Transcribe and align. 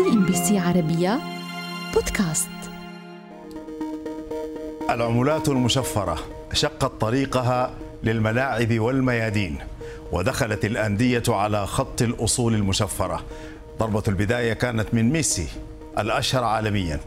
CNBC 0.00 0.58
عربية 0.58 1.20
بودكاست. 1.94 2.48
العملات 4.90 5.48
المشفرة 5.48 6.18
شقت 6.52 6.84
طريقها 6.84 7.70
للملاعب 8.02 8.78
والميادين 8.80 9.58
ودخلت 10.12 10.64
الأندية 10.64 11.22
على 11.28 11.66
خط 11.66 12.02
الأصول 12.02 12.54
المشفرة. 12.54 13.24
ضربة 13.78 14.02
البداية 14.08 14.52
كانت 14.52 14.94
من 14.94 15.12
ميسي 15.12 15.48
الأشهر 15.98 16.44
عالميا 16.44 17.00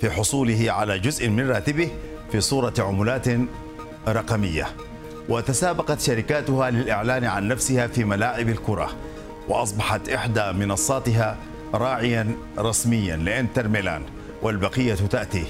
في 0.00 0.10
حصوله 0.10 0.72
على 0.72 0.98
جزء 0.98 1.28
من 1.28 1.50
راتبه 1.50 1.90
في 2.32 2.40
صورة 2.40 2.74
عملات 2.78 3.26
رقمية. 4.08 4.66
وتسابقت 5.28 6.00
شركاتها 6.00 6.70
للإعلان 6.70 7.24
عن 7.24 7.48
نفسها 7.48 7.86
في 7.86 8.04
ملاعب 8.04 8.48
الكرة 8.48 8.90
وأصبحت 9.48 10.08
إحدى 10.08 10.52
منصاتها 10.52 11.36
راعيا 11.74 12.36
رسميا 12.58 13.16
لإنتر 13.16 13.68
ميلان 13.68 14.02
والبقية 14.42 14.94
تأتي. 14.94 15.44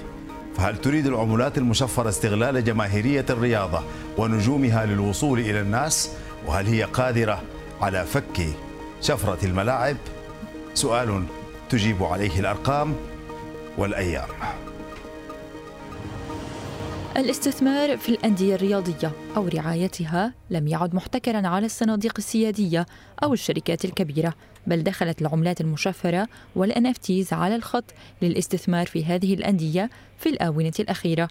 فهل 0.56 0.77
تريد 0.77 1.06
العملات 1.06 1.58
المشفرة 1.58 2.08
استغلال 2.08 2.64
جماهيرية 2.64 3.24
الرياضة 3.30 3.82
ونجومها 4.18 4.86
للوصول 4.86 5.38
إلى 5.38 5.60
الناس؟ 5.60 6.10
وهل 6.46 6.66
هي 6.66 6.82
قادرة 6.82 7.42
على 7.80 8.04
فك 8.04 8.46
شفرة 9.02 9.38
الملاعب؟ 9.44 9.96
سؤال 10.74 11.24
تجيب 11.70 12.02
عليه 12.02 12.41
الأرقام 12.41 12.94
والأيام. 13.78 14.28
الاستثمار 17.16 17.96
في 17.96 18.08
الأندية 18.08 18.54
الرياضية 18.54 19.12
أو 19.36 19.48
رعايتها 19.48 20.34
لم 20.50 20.68
يعد 20.68 20.94
محتكرا 20.94 21.46
على 21.46 21.66
الصناديق 21.66 22.14
السيادية 22.18 22.86
أو 23.22 23.32
الشركات 23.32 23.84
الكبيرة 23.84 24.34
بل 24.66 24.82
دخلت 24.82 25.22
العملات 25.22 25.60
المشفرة 25.60 26.28
والان 26.56 26.86
على 27.32 27.56
الخط 27.56 27.84
للاستثمار 28.22 28.86
في 28.86 29.04
هذه 29.04 29.34
الأندية 29.34 29.90
في 30.18 30.28
الآونة 30.28 30.72
الأخيرة. 30.80 31.28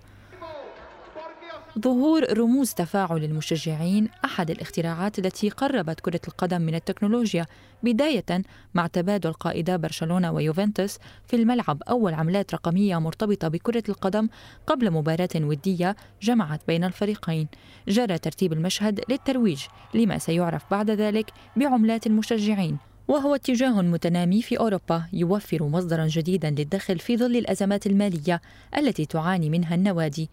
ظهور 1.78 2.38
رموز 2.38 2.74
تفاعل 2.74 3.24
المشجعين 3.24 4.10
أحد 4.26 4.52
الاختراعات 4.52 5.20
التي 5.20 5.50
قربت 5.50 6.00
كرة 6.00 6.20
القدم 6.28 6.62
من 6.62 6.76
التكنولوجيا 6.76 7.46
بداية 7.84 8.44
مع 8.74 8.88
تبادل 8.88 9.34
قائدا 9.34 9.78
برشلونة 9.78 10.32
ويوفنتوس 10.32 10.98
في 11.28 11.36
الملعب 11.36 11.84
أول 11.84 12.14
عملات 12.14 12.54
رقمية 12.54 12.98
مرتبطة 12.98 13.48
بكرة 13.48 13.84
القدم 13.90 14.30
قبل 14.68 14.92
مباراة 14.92 15.30
ودية 15.36 15.96
جمعت 16.22 16.62
بين 16.68 16.84
الفريقين. 16.84 17.48
جرى 17.88 18.18
ترتيب 18.18 18.54
المشهد 18.54 19.02
للترويج 19.10 19.62
لما 19.94 20.18
سيعرف 20.18 20.64
بعد 20.72 20.92
ذلك 20.92 21.32
بعملات 21.56 22.08
المشجعين 22.08 22.78
وهو 23.08 23.36
اتجاه 23.36 23.82
متنامي 23.82 24.42
في 24.42 24.60
أوروبا 24.60 25.04
يوفر 25.14 25.64
مصدرا 25.64 26.08
جديدا 26.08 26.50
للدخل 26.50 27.00
في 27.00 27.18
ظل 27.18 27.36
الأزمات 27.36 27.88
المالية 27.88 28.42
التي 28.78 29.06
تعاني 29.06 29.50
منها 29.50 29.76
النوادي. 29.76 30.30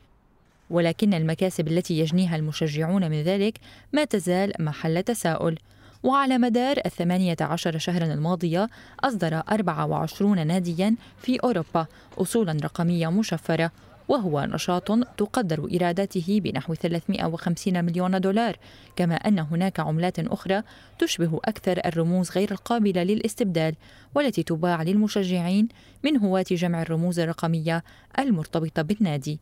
ولكن 0.75 1.15
المكاسب 1.15 1.69
التي 1.69 1.99
يجنيها 1.99 2.37
المشجعون 2.37 3.11
من 3.11 3.23
ذلك 3.23 3.59
ما 3.93 4.05
تزال 4.05 4.53
محل 4.59 5.03
تساؤل. 5.03 5.59
وعلى 6.03 6.39
مدار 6.39 6.77
الثمانية 6.87 7.37
عشر 7.41 7.79
شهرا 7.79 8.05
الماضية 8.05 8.69
أصدر 9.01 9.35
24 9.35 10.47
ناديا 10.47 10.97
في 11.19 11.39
أوروبا 11.45 11.87
أصولا 12.19 12.53
رقمية 12.63 13.09
مشفرة 13.09 13.71
وهو 14.09 14.45
نشاط 14.45 14.91
تقدر 15.17 15.69
إيراداته 15.73 16.41
بنحو 16.45 16.75
350 16.75 17.85
مليون 17.85 18.21
دولار 18.21 18.57
كما 18.97 19.15
أن 19.15 19.39
هناك 19.39 19.81
عملات 19.81 20.19
أخرى 20.19 20.63
تشبه 20.99 21.41
أكثر 21.45 21.81
الرموز 21.87 22.31
غير 22.31 22.51
القابلة 22.51 23.03
للاستبدال 23.03 23.75
والتي 24.15 24.43
تباع 24.43 24.83
للمشجعين 24.83 25.69
من 26.03 26.17
هواة 26.17 26.47
جمع 26.51 26.83
الرموز 26.83 27.19
الرقمية 27.19 27.85
المرتبطة 28.19 28.83
بالنادي. 28.83 29.39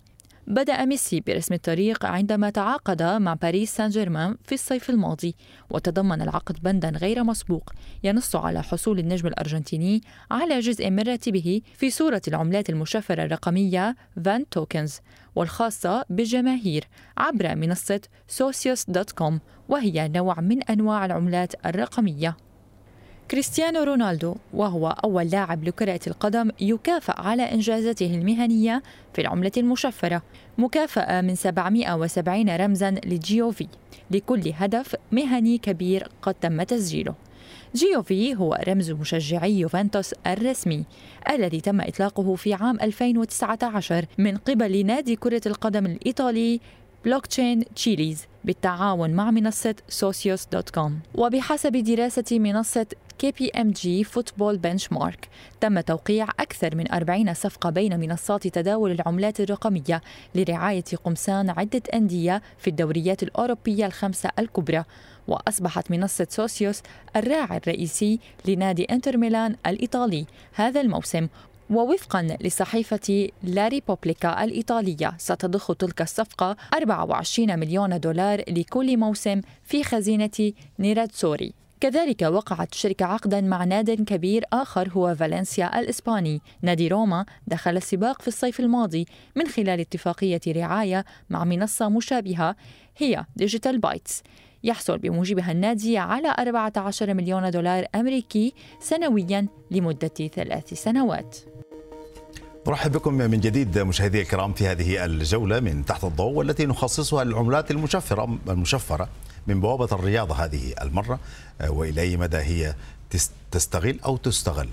بدأ 0.47 0.85
ميسي 0.85 1.21
برسم 1.21 1.55
الطريق 1.55 2.07
عندما 2.07 2.51
تعاقد 2.51 3.03
مع 3.03 3.35
باريس 3.35 3.77
سان 3.77 3.89
جيرمان 3.89 4.37
في 4.45 4.55
الصيف 4.55 4.91
الماضي 4.91 5.35
وتضمن 5.71 6.23
العقد 6.23 6.63
بندا 6.63 6.89
غير 6.89 7.25
مسبوق 7.25 7.73
ينص 8.05 8.37
على 8.37 8.63
حصول 8.63 8.99
النجم 8.99 9.29
الأرجنتيني 9.29 10.03
على 10.31 10.61
جزء 10.61 10.91
من 10.91 11.01
راتبه 11.01 11.61
في 11.75 11.91
صورة 11.91 12.23
العملات 12.29 12.71
المشفرة 12.71 13.25
الرقمية 13.25 13.97
fan 14.25 14.49
tokens 14.49 15.01
والخاصة 15.35 16.05
بالجماهير 16.11 16.89
عبر 17.17 17.55
منصة 17.55 18.01
Socios.com 18.29 19.41
وهي 19.69 20.09
نوع 20.09 20.41
من 20.41 20.63
أنواع 20.63 21.07
العملات 21.07 21.67
الرقمية. 21.67 22.37
كريستيانو 23.33 23.83
رونالدو 23.83 24.35
وهو 24.55 24.89
أول 25.05 25.27
لاعب 25.27 25.65
لكرة 25.65 26.01
القدم 26.07 26.51
يكافأ 26.61 27.21
على 27.21 27.43
إنجازاته 27.43 28.07
المهنية 28.07 28.83
في 29.15 29.21
العملة 29.21 29.53
المشفرة 29.57 30.23
مكافأة 30.59 31.21
من 31.21 31.35
770 31.35 32.57
رمزا 32.57 32.91
لجيوفي 32.91 33.69
لكل 34.11 34.53
هدف 34.55 34.97
مهني 35.13 35.59
كبير 35.59 36.09
قد 36.23 36.35
تم 36.35 36.63
تسجيله. 36.63 37.15
جيوفي 37.75 38.35
هو 38.35 38.59
رمز 38.69 38.91
مشجعي 38.91 39.59
يوفنتوس 39.59 40.15
الرسمي 40.27 40.85
الذي 41.31 41.61
تم 41.61 41.81
إطلاقه 41.81 42.35
في 42.35 42.55
عام 42.55 42.81
2019 42.81 44.07
من 44.19 44.37
قبل 44.37 44.87
نادي 44.87 45.17
كرة 45.17 45.43
القدم 45.47 45.87
الإيطالي 45.87 46.61
blockchain 47.05 47.65
Chiliz 47.75 48.27
بالتعاون 48.45 49.11
مع 49.11 49.31
منصة 49.31 49.75
Socios.com. 49.89 51.01
وبحسب 51.15 51.73
دراسة 51.73 52.39
منصة 52.39 52.87
كي 53.19 53.33
بي 53.33 53.51
إم 53.51 53.71
جي 53.71 54.05
فوتبول 54.05 54.59
بنش 54.59 54.93
مارك 54.93 55.29
تم 55.61 55.81
توقيع 55.81 56.29
أكثر 56.41 56.77
من 56.77 56.93
40 56.93 57.35
صفقة 57.35 57.71
بين 57.71 58.01
منصات 58.01 58.47
تداول 58.47 58.91
العملات 58.91 59.41
الرقمية 59.41 60.03
لرعاية 60.35 60.85
قمصان 61.05 61.51
عدة 61.51 61.83
أندية 61.95 62.43
في 62.59 62.71
الدوريات 62.71 63.23
الأوروبية 63.23 63.87
الخمسة 63.87 64.31
الكبرى. 64.39 64.85
وأصبحت 65.29 65.91
منصة 65.91 66.27
Socios 66.31 66.83
الراعي 67.17 67.57
الرئيسي 67.57 68.21
لنادي 68.45 68.85
إنتر 68.85 69.17
ميلان 69.17 69.57
الإيطالي. 69.67 70.27
هذا 70.55 70.81
الموسم 70.81 71.29
ووفقا 71.73 72.37
لصحيفة 72.41 73.29
La 73.43 73.69
Repubblica 73.69 74.45
الإيطالية 74.45 75.15
ستضخ 75.19 75.75
تلك 75.75 76.03
الصفقة 76.03 76.57
24 76.75 77.59
مليون 77.59 78.01
دولار 78.01 78.43
لكل 78.49 78.97
موسم 78.97 79.41
في 79.63 79.85
خزينة 79.85 80.53
نيراتسوري. 80.79 81.53
كذلك 81.81 82.23
وقعت 82.23 82.73
الشركة 82.73 83.07
عقدا 83.07 83.41
مع 83.41 83.65
ناد 83.65 83.91
كبير 83.91 84.45
آخر 84.53 84.89
هو 84.89 85.15
فالنسيا 85.15 85.81
الإسباني. 85.81 86.41
نادي 86.63 86.89
روما 86.89 87.25
دخل 87.47 87.77
السباق 87.77 88.23
في 88.23 88.29
الصيف 88.29 88.61
الماضي 88.61 89.07
من 89.37 89.47
خلال 89.49 89.81
اتفاقية 89.81 90.41
رعاية 90.49 91.05
مع 91.31 91.45
منصة 91.45 91.89
مشابهة 91.89 92.57
هي 92.97 93.25
DigitalBits 93.37 94.23
يحصل 94.65 94.99
بموجبها 94.99 95.53
النادي 95.53 95.99
على 95.99 96.35
14 96.39 97.15
مليون 97.15 97.51
دولار 97.51 97.87
أمريكي 97.95 98.55
سنويا 98.81 99.47
لمدة 99.71 100.09
ثلاث 100.09 100.75
سنوات. 100.75 101.52
نرحب 102.67 102.93
بكم 102.93 103.15
من 103.15 103.41
جديد 103.41 103.79
مشاهدي 103.79 104.23
الكرام 104.23 104.53
في 104.53 104.67
هذه 104.67 105.05
الجولة 105.05 105.61
من 105.61 105.85
تحت 105.85 106.05
الضوء 106.05 106.33
والتي 106.33 106.67
نخصصها 106.67 107.25
للعملات 107.25 107.71
المشفرة 107.71 108.39
المشفرة 108.49 109.09
من 109.47 109.61
بوابة 109.61 109.89
الرياضة 109.93 110.35
هذه 110.35 110.75
المرة 110.83 111.19
آه، 111.61 111.71
وإلى 111.71 112.01
أي 112.01 112.17
مدى 112.17 112.37
هي 112.37 112.75
تستغل 113.51 114.01
أو 114.05 114.17
تستغل 114.17 114.69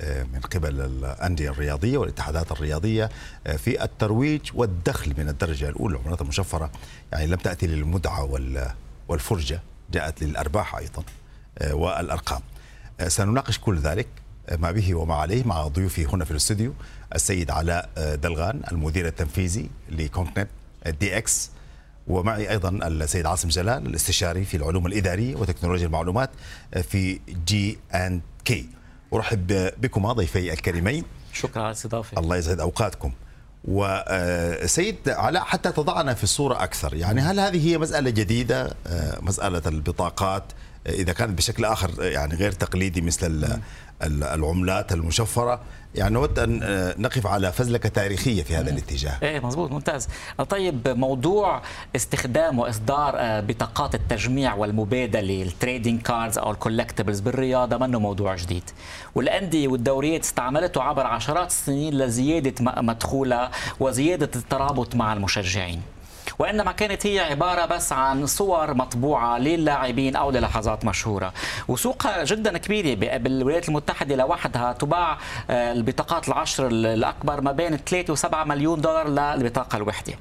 آه، 0.00 0.22
من 0.22 0.40
قبل 0.40 0.80
الأندية 0.80 1.50
الرياضية 1.50 1.98
والاتحادات 1.98 2.52
الرياضية 2.52 3.08
آه، 3.46 3.56
في 3.56 3.84
الترويج 3.84 4.50
والدخل 4.54 5.14
من 5.18 5.28
الدرجة 5.28 5.68
الأولى. 5.68 5.96
العملات 5.96 6.20
المشفرة 6.20 6.70
يعني 7.12 7.26
لم 7.26 7.36
تأتي 7.36 7.66
للمتعة 7.66 8.28
والفرجة 9.08 9.60
جاءت 9.92 10.22
للأرباح 10.22 10.74
أيضا 10.76 11.02
والأرقام. 11.70 12.40
سنناقش 13.08 13.58
كل 13.58 13.78
ذلك 13.78 14.06
ما 14.58 14.70
به 14.70 14.94
وما 14.94 15.14
عليه 15.14 15.44
مع 15.44 15.66
ضيوفي 15.68 16.06
هنا 16.06 16.24
في 16.24 16.30
الاستوديو 16.30 16.74
السيد 17.14 17.50
علاء 17.50 17.88
دلغان 17.96 18.62
المدير 18.72 19.06
التنفيذي 19.06 19.70
ل 19.90 20.48
ContentDX 21.00 21.50
ومعي 22.06 22.50
أيضا 22.50 22.68
السيد 22.68 23.26
عاصم 23.26 23.48
جلال 23.48 23.86
الاستشاري 23.86 24.44
في 24.44 24.56
العلوم 24.56 24.86
الإدارية 24.86 25.36
وتكنولوجيا 25.36 25.86
المعلومات 25.86 26.30
في 26.82 27.20
جي 27.46 27.78
اند 27.94 28.20
كي 28.44 28.68
أرحب 29.12 29.70
بكما 29.78 30.12
ضيفي 30.12 30.52
الكريمين. 30.52 31.04
شكرا 31.32 31.62
على 31.62 31.70
الاستضافه 31.70 32.18
الله 32.18 32.36
يسعد 32.36 32.60
أوقاتكم. 32.60 33.12
وسيد 33.64 35.08
علاء 35.08 35.44
حتى 35.44 35.72
تضعنا 35.72 36.14
في 36.14 36.24
الصورة 36.24 36.62
أكثر. 36.62 36.94
يعني 36.94 37.20
هل 37.20 37.40
هذه 37.40 37.68
هي 37.68 37.78
مسألة 37.78 38.10
جديدة؟ 38.10 38.74
مسألة 39.20 39.62
البطاقات 39.66 40.44
إذا 40.86 41.12
كانت 41.12 41.38
بشكل 41.38 41.64
آخر 41.64 42.02
يعني 42.02 42.34
غير 42.34 42.52
تقليدي 42.52 43.00
مثل 43.00 43.58
العملات 44.02 44.92
المشفرة 44.92 45.60
يعني 45.94 46.14
نود 46.14 46.38
أن 46.38 46.60
آه، 46.62 46.94
نقف 46.98 47.26
على 47.26 47.52
فزلكة 47.52 47.88
تاريخية 47.88 48.42
في 48.42 48.56
هذا 48.56 48.70
الاتجاه. 48.70 49.18
إيه 49.22 49.40
مضبوط 49.40 49.70
ممتاز. 49.70 50.08
طيب 50.48 50.88
موضوع 50.88 51.62
استخدام 51.96 52.58
وإصدار 52.58 53.14
آه، 53.16 53.40
بطاقات 53.40 53.94
التجميع 53.94 54.54
والمبادلة 54.54 55.42
ال 55.42 55.50
trading 55.50 56.02
cards 56.02 56.38
أو 56.38 56.50
ال 56.50 56.55
collectibles 56.55 57.20
بالرياضة 57.20 57.76
منه 57.76 57.98
موضوع 57.98 58.34
جديد. 58.34 58.70
والأندية 59.14 59.68
والدوريات 59.68 60.22
استعملته 60.22 60.82
عبر 60.82 61.06
عشرات 61.06 61.50
السنين 61.50 61.98
لزيادة 61.98 62.54
مدخولها 62.82 63.50
وزيادة 63.80 64.30
الترابط 64.36 64.94
مع 64.94 65.12
المشجعين. 65.12 65.82
وإنما 66.38 66.72
كانت 66.72 67.06
هي 67.06 67.20
عبارة 67.20 67.66
بس 67.66 67.92
عن 67.92 68.26
صور 68.26 68.74
مطبوعة 68.74 69.38
للاعبين 69.38 70.16
أو 70.16 70.30
للحظات 70.30 70.84
مشهورة. 70.84 71.32
وسوقها 71.68 72.24
جدا 72.24 72.58
كبيره 72.58 73.18
بالولايات 73.18 73.68
المتحدة 73.68 74.16
لوحدها 74.16 74.72
تباع 74.72 75.18
آه، 75.50 75.72
البطاقات 75.72 76.28
العشر 76.28 76.66
الأكبر 76.66 77.40
ما 77.40 77.52
بين 77.52 77.76
3 77.76 78.14
و7 78.14 78.34
مليون 78.46 78.80
دولار 78.80 79.08
للبطاقة 79.08 79.76
الوحدة. 79.76 80.12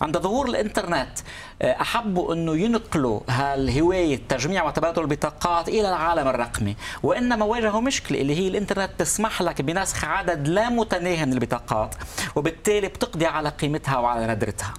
عند 0.00 0.18
ظهور 0.18 0.48
الإنترنت 0.48 1.18
آه، 1.62 1.80
احبوا 1.80 2.34
أنه 2.34 2.56
ينقلوا 2.56 3.20
هالهواية 3.28 4.20
تجميع 4.28 4.64
وتبادل 4.64 5.02
البطاقات 5.02 5.68
إلى 5.68 5.88
العالم 5.88 6.28
الرقمي. 6.28 6.76
وإنما 7.02 7.44
واجهوا 7.44 7.80
مشكلة 7.80 8.20
اللي 8.20 8.34
هي 8.38 8.48
الإنترنت 8.48 8.90
تسمح 8.98 9.42
لك 9.42 9.62
بنسخ 9.62 10.04
عدد 10.04 10.48
لا 10.48 10.68
متناهي 10.68 11.26
من 11.26 11.32
البطاقات 11.32 11.94
وبالتالي 12.36 12.88
بتقضي 12.88 13.26
على 13.26 13.48
قيمتها 13.48 13.98
وعلى 13.98 14.26
ندرتها. 14.26 14.74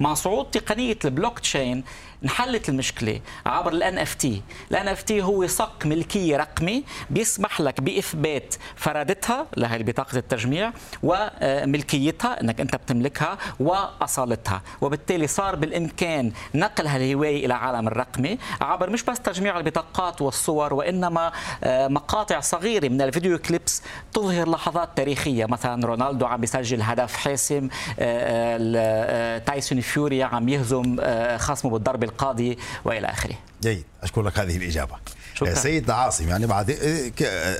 مع 0.00 0.14
صعود 0.14 0.50
تقنية 0.50 0.98
البلوك 1.04 1.38
تشين 1.38 1.84
انحلت 2.24 2.68
المشكلة 2.68 3.20
عبر 3.46 3.72
ال 3.72 3.98
NFT 3.98 4.42
ال 4.70 4.88
NFT 4.88 5.22
هو 5.22 5.46
صك 5.46 5.86
ملكيه 5.86 6.36
رقمي 6.36 6.84
بيسمح 7.10 7.60
لك 7.60 7.80
بإثبات 7.80 8.54
فرادتها 8.76 9.46
لهي 9.56 9.82
بطاقة 9.82 10.18
التجميع 10.18 10.72
وملكيتها 11.02 12.40
إنك 12.40 12.60
أنت 12.60 12.76
بتملكها 12.76 13.38
وأصالتها. 13.60 14.62
وبالتالي 14.80 15.26
صار 15.26 15.56
بالإمكان 15.56 16.32
نقل 16.54 16.86
هالهواية 16.86 17.36
إلى 17.36 17.46
العالم 17.46 17.88
الرقمي 17.88 18.38
عبر 18.60 18.90
مش 18.90 19.02
بس 19.02 19.20
تجميع 19.20 19.58
البطاقات 19.58 20.22
والصور 20.22 20.74
وإنما 20.74 21.32
آه، 21.64 21.88
مقاطع 21.88 22.40
صغيرة 22.40 22.88
من 22.88 23.02
ال 23.02 23.08
video 23.08 23.38
clips 23.38 23.82
تظهر 24.12 24.50
لحظات 24.50 24.88
تاريخية. 24.96 25.46
مثلا 25.46 25.86
رونالدو 25.86 26.26
عم 26.26 26.40
بيسجل 26.40 26.82
هدف 26.82 27.16
حاسم 27.16 27.68
آه، 27.98 29.38
آه، 29.74 29.80
تايسون 29.80 29.80
فيوري 29.80 30.22
عم 30.22 30.48
يهزم 30.48 30.96
خصمه 31.38 31.70
بالضربة 31.70 32.06
القاضية 32.06 32.58
وإلى 32.84 33.06
آخره. 33.06 33.34
جيد 33.62 33.84
أشكر 34.02 34.22
لك 34.22 34.38
هذه 34.38 34.56
الإجابة. 34.56 34.96
شكرا. 35.34 35.54
سيد 35.54 35.90
عاصم 35.90 36.28
يعني 36.28 36.46
بعد 36.46 36.70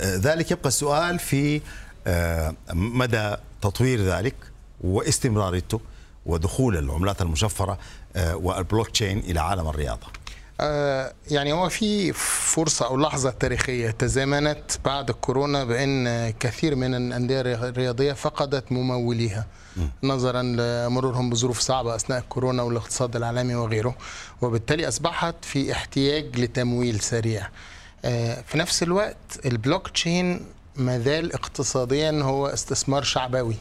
ذلك 0.01 0.51
يبقى 0.51 0.69
السؤال 0.69 1.19
في 1.19 1.61
آه، 2.07 2.55
مدى 2.73 3.37
تطوير 3.63 4.01
ذلك 4.01 4.35
واستمراريته 4.81 5.81
ودخول 6.27 6.77
العملات 6.77 7.23
المشفرة 7.23 7.79
آه، 8.17 8.37
والبلوك 8.37 8.91
تشين 8.91 9.19
إلى 9.19 9.41
عالم 9.41 9.69
الرياضة. 9.69 10.07
آه 10.61 11.13
يعني 11.31 11.53
هو 11.53 11.69
في 11.69 12.13
فرصة 12.13 12.87
أو 12.87 12.97
لحظة 12.97 13.31
تاريخية 13.31 13.91
تزامنت 13.91 14.73
بعد 14.85 15.11
الكورونا 15.11 15.65
بأن 15.65 16.31
كثير 16.31 16.77
من 16.77 16.95
الأندية 16.95 17.41
الرياضية 17.41 18.13
فقدت 18.13 18.73
مموليها. 18.73 19.47
نظرا 20.03 20.43
لمرورهم 20.43 21.31
بظروف 21.31 21.61
صعبة 21.61 21.95
أثناء 21.95 22.19
الكورونا 22.19 22.63
والاقتصاد 22.63 23.17
العالمي 23.17 23.55
وغيره 23.55 23.97
وبالتالي 24.43 24.89
أصبحت 24.89 25.35
في 25.45 25.73
احتياج 25.73 26.41
لتمويل 26.41 27.01
سريع. 27.01 27.49
آه 28.05 28.43
في 28.47 28.59
نفس 28.59 28.83
الوقت 28.83 29.47
البلوك 29.47 29.89
تشين 29.89 30.47
ما 30.77 30.99
زال 30.99 31.33
اقتصاديا 31.33 32.23
هو 32.23 32.47
استثمار 32.47 33.03
شعبوي. 33.03 33.57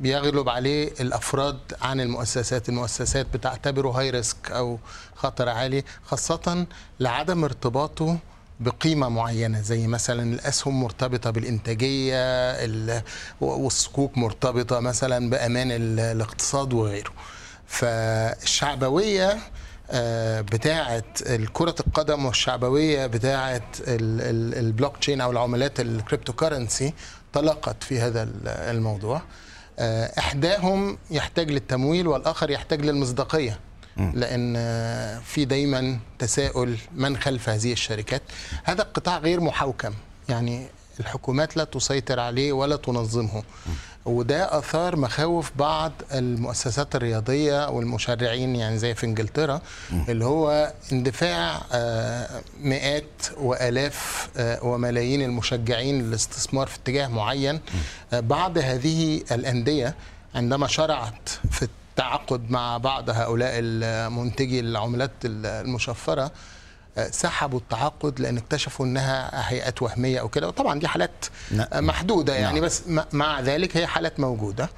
بيغلب 0.00 0.48
عليه 0.48 0.92
الأفراد 1.00 1.58
عن 1.82 2.00
المؤسسات 2.00 2.68
المؤسسات 2.68 3.26
بتعتبره 3.34 3.88
high 3.88 4.10
risk 4.10 4.50
أو 4.50 4.78
خطر 5.14 5.48
عالي 5.48 5.84
خاصة 6.04 6.66
لعدم 7.00 7.44
ارتباطه 7.44 8.18
بقيمة 8.60 9.08
معينة 9.08 9.60
زي 9.60 9.86
مثلا 9.86 10.22
الأسهم 10.34 10.80
مرتبطة 10.80 11.30
بالإنتاجية 11.30 12.56
والصكوك 13.40 14.18
مرتبطة 14.18 14.80
مثلا 14.80 15.30
بأمان 15.30 15.68
الاقتصاد 15.72 16.72
وغيره. 16.72 17.10
فالشعبوية 17.66 19.38
آه، 19.90 20.40
بتاعه 20.40 21.04
كرة 21.52 21.74
القدم 21.86 22.26
والشعبوية 22.26 23.06
بتاعه 23.06 23.62
البلوك 23.88 24.96
تشين 24.96 25.20
أو 25.20 25.30
العملات 25.30 25.80
ال 25.80 26.32
cryptocurrency 26.32 26.94
تلاقت 27.32 27.82
في 27.82 28.00
هذا 28.00 28.28
الموضوع. 28.46 29.22
إحداهم 30.18 30.98
يحتاج 31.10 31.50
للتمويل 31.50 32.06
والآخر 32.06 32.50
يحتاج 32.50 32.80
للمصداقية. 32.80 33.60
لأن 33.96 34.54
في 35.24 35.44
دايما 35.44 35.98
تساؤل 36.18 36.76
من 36.94 37.16
خلف 37.16 37.48
هذه 37.48 37.72
الشركات. 37.72 38.22
هذا 38.64 38.82
القطاع 38.82 39.18
غير 39.18 39.40
محوكم 39.40 39.92
يعني 40.28 40.66
الحكومات 41.00 41.56
لا 41.56 41.64
تسيطر 41.64 42.20
عليه 42.20 42.52
ولا 42.52 42.76
تنظمه. 42.76 43.42
وده 44.04 44.58
آثار 44.58 44.96
مخاوف 44.96 45.52
بعض 45.56 45.92
المؤسسات 46.14 46.96
الرياضية 46.96 47.68
والمشرعين 47.68 48.56
يعني 48.56 48.78
زي 48.78 48.94
في 48.94 49.06
إنجلترا 49.06 49.60
اللي 50.08 50.24
هو 50.24 50.72
اندفاع 50.92 51.60
آه، 51.72 52.40
مئات 52.62 53.04
وآلاف 53.36 54.28
آه، 54.36 54.64
وملايين 54.64 55.22
المشجعين 55.22 56.02
للاستثمار 56.02 56.66
في 56.66 56.76
اتجاه 56.76 57.08
معين. 57.08 57.60
آه، 58.12 58.20
بعض 58.20 58.58
هذه 58.58 59.22
الأندية 59.32 59.94
عندما 60.34 60.66
شرعت 60.66 61.28
في 61.50 61.62
التعاقد 61.62 62.50
مع 62.50 62.76
بعض 62.78 63.10
هؤلاء 63.10 63.52
المنتجي 63.54 64.60
العملات 64.60 65.10
المشفرة 65.24 66.30
سحبوا 67.10 67.58
التعاقد 67.58 68.20
لأن 68.20 68.36
اكتشفوا 68.36 68.86
إنها 68.86 69.30
هيئات 69.50 69.82
وهمية 69.82 70.20
أو 70.20 70.28
كده 70.28 70.48
وطبعا 70.48 70.78
دي 70.80 70.88
حالات 70.88 71.26
نعم. 71.50 71.86
محدودة 71.86 72.34
يعني 72.34 72.60
نعم. 72.60 72.64
بس 72.64 72.82
مع 73.12 73.40
ذلك 73.40 73.76
هي 73.76 73.86
حالات 73.86 74.20
موجودة 74.20 74.70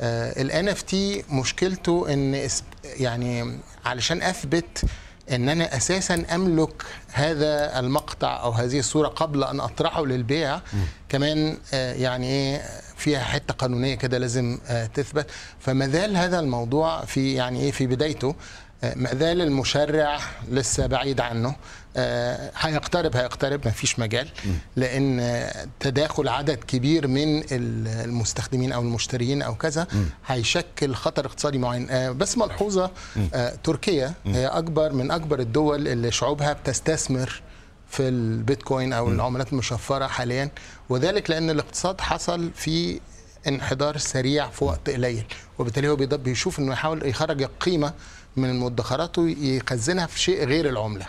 ال 0.00 0.68
NFT 0.68 1.24
مشكلته 1.30 2.12
إن 2.12 2.48
يعني 2.84 3.58
علشان 3.84 4.22
أثبت 4.22 4.84
إن 5.30 5.48
أنا 5.48 5.76
أساسا 5.76 6.24
أملك 6.34 6.82
هذا 7.12 7.78
المقطع 7.78 8.42
أو 8.42 8.50
هذه 8.50 8.78
الصورة 8.78 9.08
قبل 9.08 9.44
أن 9.44 9.60
أطرحه 9.60 10.06
للبيع 10.06 10.56
م. 10.56 10.60
كمان 11.08 11.58
آه، 11.74 11.92
يعني 11.92 12.26
إيه 12.26 12.62
فيها 12.96 13.20
حتة 13.20 13.54
قانونية 13.54 13.94
كده 13.94 14.18
لازم 14.18 14.58
آه، 14.66 14.86
تثبت 14.86 15.30
فما 15.60 15.88
زال 15.88 16.16
هذا 16.16 16.40
الموضوع 16.40 17.04
في 17.04 17.34
يعني 17.34 17.60
إيه 17.60 17.70
في 17.70 17.86
بدايته 17.86 18.34
ما 18.82 19.14
زال 19.14 19.42
المشرع 19.42 20.20
لسه 20.50 20.86
بعيد 20.86 21.20
عنه. 21.20 21.56
آه، 21.96 22.50
هيقترب 22.56 23.16
هيقترب 23.16 23.60
ما 23.64 23.70
فيش 23.70 23.98
مجال 23.98 24.28
لأن 24.76 25.46
تداخل 25.80 26.28
عدد 26.28 26.64
كبير 26.64 27.06
من 27.06 27.42
المستخدمين 27.52 28.72
أو 28.72 28.80
المشترين 28.80 29.42
أو 29.42 29.54
كذا 29.54 29.86
هيشكل 30.26 30.94
خطر 30.94 31.26
اقتصادي 31.26 31.58
معين. 31.58 31.90
آه، 31.90 32.10
بس 32.10 32.38
ملحوظة 32.38 32.90
آه، 33.34 33.54
تركيا 33.64 34.14
هي 34.26 34.46
أكبر 34.46 34.92
من 34.92 35.10
أكبر 35.10 35.40
الدول 35.40 35.88
اللي 35.88 36.10
شعوبها 36.10 36.52
بتستثمر 36.52 37.42
في 37.90 38.08
البيتكوين 38.08 38.92
أو 38.92 39.08
العملات 39.08 39.52
المشفرة 39.52 40.06
حاليا. 40.06 40.50
وذلك 40.88 41.30
لأن 41.30 41.50
الاقتصاد 41.50 42.00
حصل 42.00 42.50
في 42.54 43.00
انحدار 43.48 43.96
سريع 43.96 44.48
في 44.48 44.64
وقت 44.64 44.90
قليل 44.90 45.24
وبالتالي 45.58 45.88
هو 45.88 45.96
بيشوف 45.96 46.58
إنه 46.58 46.72
يحاول 46.72 47.06
يخرج 47.06 47.42
القيمة 47.42 47.92
من 48.36 48.50
المدخرات 48.50 49.18
ويخزنها 49.18 50.06
في 50.06 50.20
شيء 50.20 50.44
غير 50.44 50.68
العملة. 50.68 51.06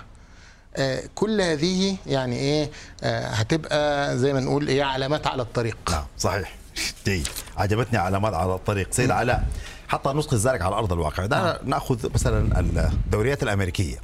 آه 0.76 1.04
كل 1.16 1.42
هذه 1.42 1.98
يعني 2.08 2.36
إيه 2.36 2.72
آه 3.04 3.28
هتبقى 3.28 4.18
زي 4.18 4.34
ما 4.34 4.40
نقول 4.40 4.68
إيه 4.68 4.84
علامات 4.84 5.28
على 5.28 5.42
الطريق. 5.42 5.78
نعم 5.90 6.06
صحيح. 6.18 6.56
جيد. 7.06 7.28
عجبتني 7.58 7.98
علامات 8.00 8.34
على 8.34 8.56
الطريق. 8.56 8.88
سيد 8.92 9.12
علاء 9.12 9.48
حتى 9.88 10.10
نسقط 10.10 10.34
ذلك 10.34 10.62
على 10.62 10.76
أرض 10.76 10.94
الواقع. 10.94 11.26
دعنا 11.26 11.46
نعم. 11.62 11.70
نأخذ 11.70 12.14
مثلا 12.14 12.60
الدوريات 12.60 13.44
الأمريكية. 13.44 13.98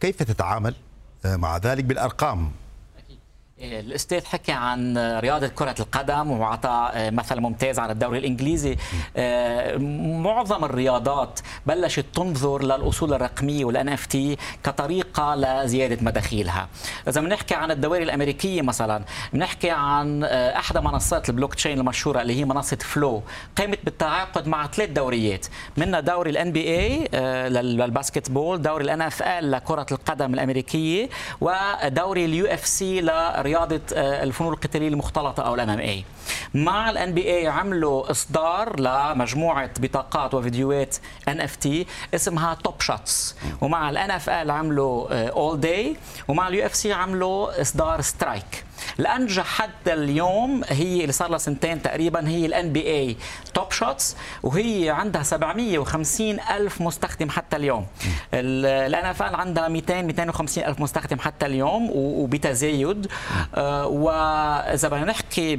كيف 0.00 0.22
تتعامل 0.22 0.74
آه، 1.24 1.36
مع 1.36 1.56
ذلك 1.56 1.84
بالأرقام؟ 1.84 2.52
الأستاذ 3.60 4.24
حكى 4.24 4.52
عن 4.52 4.98
رياضة 4.98 5.48
كرة 5.48 5.74
القدم 5.80 6.30
وعطى 6.30 6.90
مثل 6.96 7.40
ممتاز 7.40 7.78
على 7.78 7.92
الدوري 7.92 8.18
الإنجليزي. 8.18 8.76
معظم 10.22 10.64
الرياضات 10.64 11.40
بلشت 11.66 12.04
تنظر 12.14 12.62
للأصول 12.62 13.14
الرقمية 13.14 13.64
وال 13.64 13.88
NFT 13.88 14.36
كطريقة 14.64 15.34
لزياده 15.34 15.98
مداخيلها. 16.00 16.68
إذا 17.08 17.20
بنحكي 17.20 17.54
عن 17.54 17.70
الدوريات 17.70 18.02
الامريكيه 18.02 18.62
مثلا 18.62 19.04
بنحكي 19.32 19.70
عن 19.70 20.24
احدى 20.24 20.80
منصات 20.80 21.28
البلوك 21.28 21.54
تشين 21.54 21.78
المشهورة 21.78 22.22
اللي 22.22 22.40
هي 22.40 22.44
منصة 22.44 22.76
Flow 22.76 23.22
قامت 23.56 23.78
بالتعاقد 23.84 24.48
مع 24.48 24.66
ثلاث 24.66 24.90
دوريات 24.90 25.46
منها 25.76 26.00
دوري 26.00 26.30
ال 26.30 26.52
NBA 26.52 27.08
لل 27.48 28.30
basketball 28.30 28.62
دوري 28.62 28.84
ال 28.84 29.02
NFL 29.02 29.52
لكرة 29.52 29.86
القدم 29.92 30.34
الأمريكية 30.34 31.08
ودوري 31.40 32.24
ال 32.24 32.46
UFC 32.46 33.00
رياضة 33.48 33.80
آه، 33.94 34.22
الفنون 34.22 34.52
القتالية 34.52 34.88
المختلطة 34.88 35.42
أو 35.42 35.54
ال 35.54 35.70
MMA 35.70 36.04
مع 36.54 36.90
ال 36.90 37.14
NBA 37.14 37.46
عملوا 37.48 38.10
إصدار 38.10 38.80
لمجموعة 38.80 39.70
بطاقات 39.80 40.34
وفيديوهات 40.34 40.96
NFT 41.28 41.86
اسمها 42.14 42.54
Top 42.54 42.80
Shots 42.80 43.36
ومع 43.60 43.90
ال 43.90 44.10
NFL 44.10 44.50
عملوا 44.50 45.28
All 45.30 45.56
آه، 45.56 45.60
Day 45.60 45.96
ومع 46.28 46.48
ال 46.48 46.66
UFC 46.66 46.92
عملوا 46.92 47.60
إصدار 47.60 48.00
Strike 48.00 48.64
الانجح 49.00 49.44
حتى 49.46 49.92
اليوم 49.92 50.62
هي 50.68 51.00
اللي 51.00 51.12
صار 51.12 51.30
لها 51.30 51.38
سنتين 51.38 51.82
تقريبا 51.82 52.28
هي 52.28 52.46
ال 52.46 52.72
NBA 52.72 53.16
Top 53.54 53.72
Shots 53.72 54.16
وهي 54.42 54.90
عندها 54.90 55.22
750 55.22 56.40
ألف 56.40 56.80
مستخدم 56.80 57.30
حتى 57.30 57.56
اليوم. 57.56 57.86
ال 58.34 59.04
NFL 59.04 59.34
عندها 59.34 59.68
200 59.68 60.02
250 60.02 60.64
ألف 60.64 60.80
مستخدم 60.80 61.18
حتى 61.18 61.46
اليوم 61.46 61.90
وبتزايد 61.94 63.06
آه، 63.54 63.86
وإذا 63.86 64.88
بدنا 64.88 65.04
نحكي 65.04 65.56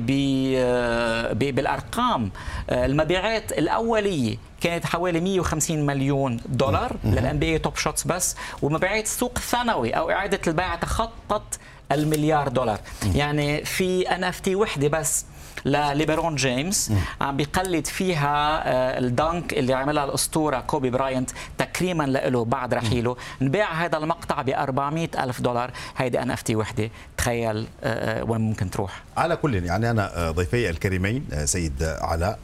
بالأرقام 1.52 2.32
آه، 2.70 2.86
المبيعات 2.86 3.52
الأولية 3.52 4.38
كانت 4.62 4.86
حوالي 4.86 5.20
150 5.22 5.86
مليون 5.86 6.40
دولار 6.46 6.96
لل 7.04 7.40
NBA 7.40 7.46
Top 7.54 7.76
Shots 7.76 8.08
بس 8.08 8.36
ومبيعات 8.62 9.04
السوق 9.04 9.34
الثانوي 9.38 9.92
أو 9.92 10.12
إعادة 10.12 10.40
البيع 10.48 10.76
تخطت 10.76 11.60
المليار 11.92 12.48
دولار. 12.48 12.80
يعني 13.16 13.66
في 13.66 14.02
NFT 14.02 14.56
وحدة 14.56 14.88
بس 14.88 15.26
لليبرون 15.66 16.36
جيمس 16.36 16.92
عم 17.22 17.38
بيقلد 17.38 17.88
فيها 17.88 18.64
آه، 18.68 19.00
ال 19.00 19.10
dunk 19.10 19.54
اللي 19.54 19.74
عملها 19.74 20.06
الأسطورة 20.06 20.60
كوبي 20.60 20.90
براينت 20.90 21.30
تكريما 21.58 22.04
له 22.04 22.46
بعد 22.46 22.74
رحيله. 22.74 23.18
انباع 23.42 23.86
هذا 23.86 23.98
المقطع 23.98 24.42
ب 24.42 24.50
400 24.50 25.10
ألف 25.20 25.42
دولار. 25.42 25.72
هيدي 25.98 26.22
NFT 26.22 26.56
وحدة. 26.56 26.90
تخيل 27.18 27.58
آه، 27.58 27.68
آه، 27.84 28.24
وين 28.24 28.42
ممكن 28.42 28.70
تروح. 28.70 29.04
على 29.18 29.36
كل 29.36 29.66
يعني 29.66 29.92
أنا 29.92 30.32
ضيفي 30.32 30.70
الكريمين 30.70 31.26
سيد 31.46 31.84
علاء 31.84 32.40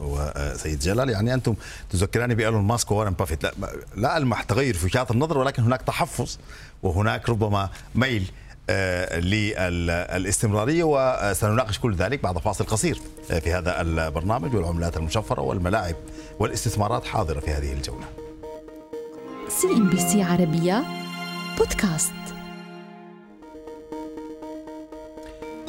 وسيد 0.00 0.78
جلال. 0.78 1.10
يعني 1.10 1.34
أنتم 1.34 1.54
تذكراني 1.90 2.34
بإيلون 2.34 2.64
ماسك 2.64 2.90
وورن 2.90 3.12
بافيت. 3.12 3.44
لا 3.44 3.52
لا 3.96 4.16
المح 4.16 4.42
تغير 4.42 4.74
في 4.74 4.86
وجهات 4.86 5.10
النظر 5.10 5.38
ولكن 5.38 5.62
هناك 5.62 5.82
تحفظ 5.82 6.36
وهناك 6.82 7.28
ربما 7.28 7.70
ميل 7.94 8.30
آه، 8.70 9.20
للاستمرارية 9.20 10.84
وسنناقش 10.84 11.78
كل 11.78 11.94
ذلك 11.94 12.22
بعد 12.22 12.38
فاصل 12.38 12.64
قصير 12.64 12.98
آه، 13.30 13.38
في 13.38 13.52
هذا 13.52 13.80
البرنامج 13.80 14.54
والعملات 14.54 14.96
المشفرة 14.96 15.42
والملاعب 15.42 15.94
والاستثمارات 16.38 17.04
حاضرة 17.04 17.40
في 17.40 17.50
هذه 17.50 17.72
الجولة. 17.72 18.04
CNBC 19.48 20.22
عربية 20.22 20.84
بودكاست 21.58 22.12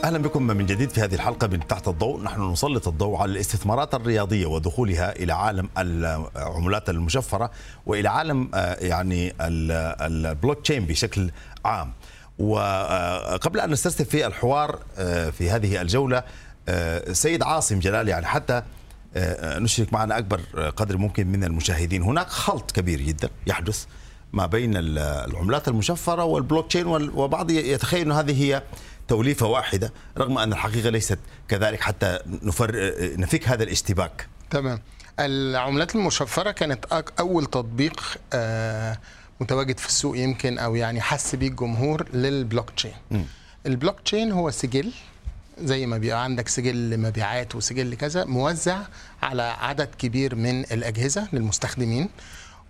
أهلا 0.03 0.18
بكم 0.18 0.44
من 0.44 0.65
جديد 0.65 0.89
في 0.89 1.01
هذه 1.01 1.15
الحلقة 1.15 1.48
من 1.48 1.68
تحت 1.68 1.88
الضوء، 1.88 2.22
نحن 2.24 2.51
نسلط 2.51 2.88
الضوء 2.88 3.18
على 3.18 3.32
الاستثمارات 3.32 3.94
الرياضية 3.96 4.46
ودخولها 4.46 5.15
إلى 5.15 5.34
عالم 5.34 5.70
العملات 5.77 6.89
المشفرة 6.89 7.51
وإلى 7.86 8.10
عالم 8.10 8.50
آه، 8.53 8.75
يعني 8.82 9.34
البلوك 9.41 10.62
تشين 10.62 10.86
بشكل 10.86 11.32
عام. 11.65 11.94
وقبل 12.39 13.60
أن 13.60 13.69
نسترسل 13.69 14.05
في 14.05 14.27
الحوار 14.27 14.79
آه، 14.98 15.29
في 15.29 15.50
هذه 15.50 15.81
الجولة 15.81 16.24
آه، 16.69 17.13
سيد 17.13 17.43
عاصم 17.43 17.79
جلال 17.79 18.08
يعني 18.08 18.25
حتى 18.25 18.63
آه، 19.15 19.60
نشرك 19.60 19.93
معنا 19.93 20.17
أكبر 20.17 20.41
قدر 20.75 20.98
ممكن 20.98 21.27
من 21.27 21.43
المشاهدين. 21.43 22.01
هناك 22.01 22.27
خلط 22.27 22.72
كبير 22.72 23.01
جدا 23.01 23.29
يحدث 23.48 23.86
ما 24.34 24.46
بين 24.46 24.72
العملات 24.75 25.67
المشفرة 25.67 26.24
والبلوك 26.24 26.67
تشين 26.67 26.88
وبعض 26.88 27.51
يتخيل 27.51 28.01
انه 28.01 28.19
هذه 28.19 28.43
هي 28.43 28.63
توليفة 29.08 29.46
واحدة 29.46 29.93
رغم 30.17 30.38
أن 30.38 30.53
الحقيقة 30.53 30.89
ليست 30.89 31.19
كذلك 31.48 31.81
حتى 31.81 32.19
نفر 32.25 32.93
نفك 33.17 33.48
هذا 33.48 33.63
الاشتباك. 33.63 34.27
تمام. 34.50 34.79
العملات 35.19 35.96
المشفرة 35.96 36.51
كانت 36.51 36.86
أول 37.19 37.46
تطبيق 37.46 38.01
آه 38.34 38.98
متواجد 39.39 39.77
في 39.77 39.88
السوق 39.88 40.17
يمكن 40.17 40.58
أو 40.60 40.75
يعني 40.75 41.01
حس 41.01 41.36
بيه 41.36 41.48
الجمهور 41.48 42.08
للبلوك 42.13 42.69
تشين 42.69 42.93
البلوك 43.65 44.00
تشين 44.00 44.31
هو 44.31 44.51
سجل 44.51 44.91
زي 45.62 45.86
ما 45.86 45.98
بيبقى 45.98 46.24
عندك 46.24 46.48
سجل 46.48 46.98
مبيعات 47.00 47.55
وسجل 47.55 47.96
كذا 47.96 48.25
موزع 48.25 48.81
على 49.24 49.41
عدد 49.41 49.88
كبير 49.98 50.36
من 50.36 50.60
الأجهزة 50.62 51.27
للمستخدمين 51.34 52.10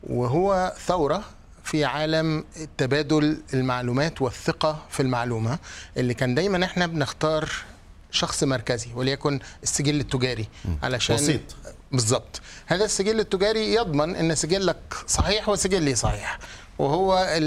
وهو 0.03 0.73
ثورة 0.85 1.23
في 1.63 1.85
عالم 1.85 2.43
تبادل 2.77 3.41
المعلومات 3.53 4.21
والثقة 4.21 4.85
في 4.89 4.99
المعلومة 4.99 5.59
اللي 5.97 6.13
كان 6.13 6.35
دايما 6.35 6.65
إحنا 6.65 6.87
بنختار 6.87 7.49
شخص 8.11 8.43
مركزي 8.43 8.87
وليكن 8.95 9.39
السجل 9.63 9.99
التجاري 9.99 10.47
علشان 10.83 11.15
بسيط. 11.15 11.41
بالظبط 11.91 12.41
هذا 12.65 12.85
السجل 12.85 13.19
التجاري 13.19 13.73
يضمن 13.73 14.15
إن 14.15 14.35
سجلك 14.35 14.93
صحيح 15.07 15.49
وسجلي 15.49 15.95
صحيح. 15.95 16.39
وهو 16.79 17.37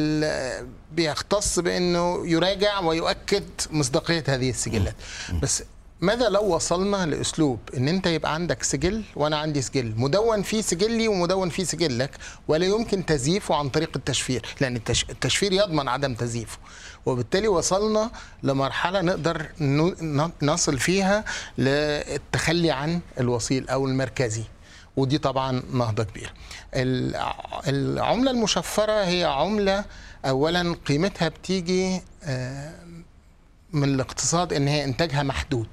بيختص 0.92 1.58
بأنه 1.58 2.26
يراجع 2.26 2.80
ويؤكد 2.80 3.44
مصداقية 3.70 4.24
هذه 4.28 4.50
السجلات. 4.50 4.94
بس 5.42 5.62
ماذا 6.02 6.28
لو 6.28 6.54
وصلنا 6.54 7.06
لأسلوب 7.06 7.58
إن 7.76 7.88
أنت 7.88 8.06
يبقى 8.06 8.34
عندك 8.34 8.62
سجل 8.62 9.02
وأنا 9.16 9.38
عندي 9.38 9.62
سجل؟ 9.62 9.94
مدون 9.96 10.42
فيه 10.42 10.60
سجلي 10.60 11.08
ومدون 11.08 11.48
فيه 11.48 11.64
سجلك 11.64 12.10
ولا 12.48 12.66
يمكن 12.66 13.06
تزييفه 13.06 13.54
عن 13.54 13.68
طريق 13.68 13.90
التشفير 13.96 14.42
لأن 14.60 14.76
التشفير 15.10 15.52
يضمن 15.52 15.88
عدم 15.88 16.14
تزييفه. 16.14 16.58
وبالتالي 17.06 17.48
وصلنا 17.48 18.10
لمرحلة 18.42 19.00
نقدر 19.00 19.46
نصل 20.42 20.78
فيها 20.78 21.24
للتخلي 21.58 22.70
عن 22.70 23.00
الوسيط 23.20 23.70
أو 23.70 23.86
المركزي. 23.86 24.44
ودي 24.96 25.18
طبعا 25.18 25.62
نهضة 25.72 26.04
كبيرة. 26.04 26.30
العملة 27.68 28.30
المشفرة 28.30 29.04
هي 29.04 29.24
عملة 29.24 29.84
اولا 30.24 30.76
قيمتها 30.86 31.28
بتيجي 31.28 32.02
آه، 32.24 32.74
من 33.72 33.84
الاقتصاد 33.94 34.52
إن 34.52 34.68
هي 34.68 34.84
إنتاجها 34.84 35.22
محدود 35.22 35.68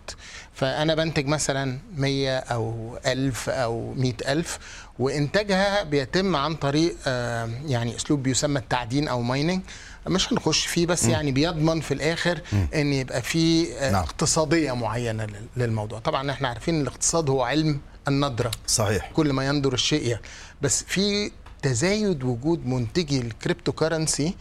فأنا 0.54 0.96
بنتج 0.96 1.26
مثلا 1.26 1.80
100 1.98 2.38
أو 2.38 2.98
1000 3.06 3.50
أو 3.50 3.94
100 3.94 4.14
ألف 4.28 4.60
وإنتاجها 5.00 5.84
بيتم 5.84 6.36
عن 6.36 6.56
طريق 6.56 6.96
آه، 7.08 7.50
يعني 7.66 7.96
أسلوب 7.96 8.24
بيسمى 8.24 8.60
التعدين 8.60 9.08
أو 9.08 9.22
مايننج 9.22 9.62
مش 10.08 10.34
هنخش 10.34 10.66
فيه 10.66 10.86
بس 10.86 11.06
م. 11.06 11.10
يعني 11.10 11.32
بيضمن 11.32 11.82
في 11.82 11.94
الآخر 11.94 12.42
م. 12.54 12.66
إن 12.76 12.94
يبقى 12.94 13.22
في 13.22 13.74
آه، 13.78 13.92
نعم. 13.92 14.04
اقتصادية 14.04 14.72
معينة 14.72 15.28
للموضوع 15.58 16.00
طبعا 16.00 16.32
إحنا 16.32 16.48
عارفين 16.48 16.76
إن 16.76 16.82
الاقتصاد 16.82 17.30
هو 17.30 17.44
علم 17.44 17.80
الندرة 18.08 18.52
صحيح 18.68 19.12
كل 19.12 19.34
ما 19.34 19.46
يندر 19.48 19.74
الشيء 19.74 20.18
بس 20.62 20.84
في 20.88 21.32
تزايد 21.62 22.24
وجود 22.24 22.66
منتجي 22.68 23.20
الـ 23.20 23.72
cryptocurrency 23.72 24.36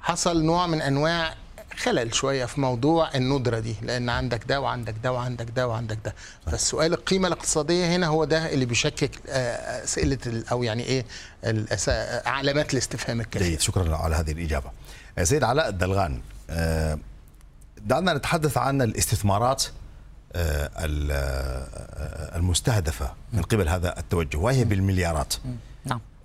حصل 0.00 0.44
نوع 0.44 0.66
من 0.66 0.82
أنواع 0.82 1.34
خلل 1.76 2.14
شوية 2.14 2.44
في 2.44 2.60
موضوع 2.60 3.14
الندرة 3.14 3.58
دي 3.58 3.76
لأن 3.82 4.08
عندك 4.08 4.44
ده 4.48 4.60
وعندك 4.60 4.94
ده 5.02 5.12
وعندك 5.12 5.46
ده 5.56 5.68
وعندك 5.68 5.98
ده. 6.04 6.14
فالسؤال 6.46 6.92
القيمة 6.92 7.28
الاقتصادية 7.28 7.96
هنا 7.96 8.06
هو 8.06 8.24
ده 8.24 8.52
اللي 8.52 8.64
بيشكك 8.64 9.10
آه، 9.28 9.84
اسئله 9.84 10.44
أو 10.52 10.62
يعني 10.62 10.82
إيه 10.82 11.04
علامات 12.26 12.72
الاستفهام 12.72 13.20
الكثير 13.20 13.48
جيد 13.48 13.60
شكرا 13.60 13.96
على 13.96 14.16
هذه 14.16 14.32
الإجابة. 14.32 14.70
سيد 15.22 15.44
علاء 15.44 15.68
الدلغان 15.68 16.20
آه، 16.50 16.98
دعنا 17.80 18.12
نتحدث 18.14 18.56
عن 18.58 18.82
الاستثمارات 18.82 19.64
آه، 20.32 20.70
المستهدفة 22.36 23.12
من 23.32 23.42
قبل 23.42 23.68
هذا 23.68 23.98
التوجه 23.98 24.36
وهي 24.36 24.64
بالمليارات. 24.64 25.34
نعم. 25.84 25.98
آه، 25.98 26.15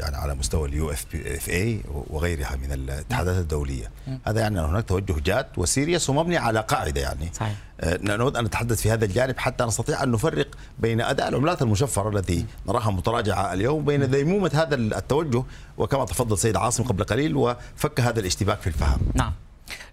يعني 0.00 0.16
على 0.16 0.34
مستوى 0.34 0.68
اليو 0.68 0.90
اف 0.90 1.06
اف 1.14 1.48
اي 1.48 1.80
وغيرها 2.10 2.56
من 2.56 2.72
الاتحادات 2.72 3.36
الدولية. 3.36 3.90
هذا 4.24 4.40
يعني 4.40 4.60
ان 4.60 4.64
هناك 4.64 4.88
توجه 4.88 5.20
جاد 5.24 5.46
و 5.56 5.63
serious 5.63 6.10
ومبني 6.10 6.36
على 6.36 6.60
قاعدة 6.60 7.00
يعني. 7.00 7.30
صحيح. 7.32 7.54
آه، 7.80 7.98
نود 8.02 8.36
أن 8.36 8.44
نتحدث 8.44 8.80
في 8.80 8.90
هذا 8.90 9.04
الجانب 9.04 9.38
حتى 9.38 9.64
نستطيع 9.64 10.02
أن 10.02 10.10
نفرق 10.10 10.48
بين 10.78 11.00
أداء 11.00 11.28
العملات 11.28 11.62
المشفرة 11.62 12.08
التي 12.08 12.46
نراها 12.66 12.90
متراجعة 12.90 13.52
اليوم 13.52 13.78
وبين 13.78 14.10
ديمومه 14.10 14.50
هذا 14.54 14.74
التوجه 14.74 15.42
وكما 15.78 16.04
تفضل 16.04 16.38
سيد 16.38 16.56
عاصم 16.56 16.84
قبل 16.84 17.04
قليل 17.04 17.36
وفك 17.36 18.00
هذا 18.00 18.20
الاشتباك 18.20 18.60
في 18.60 18.66
الفهم. 18.66 19.00
نعم. 19.14 19.28
آه، 19.28 19.43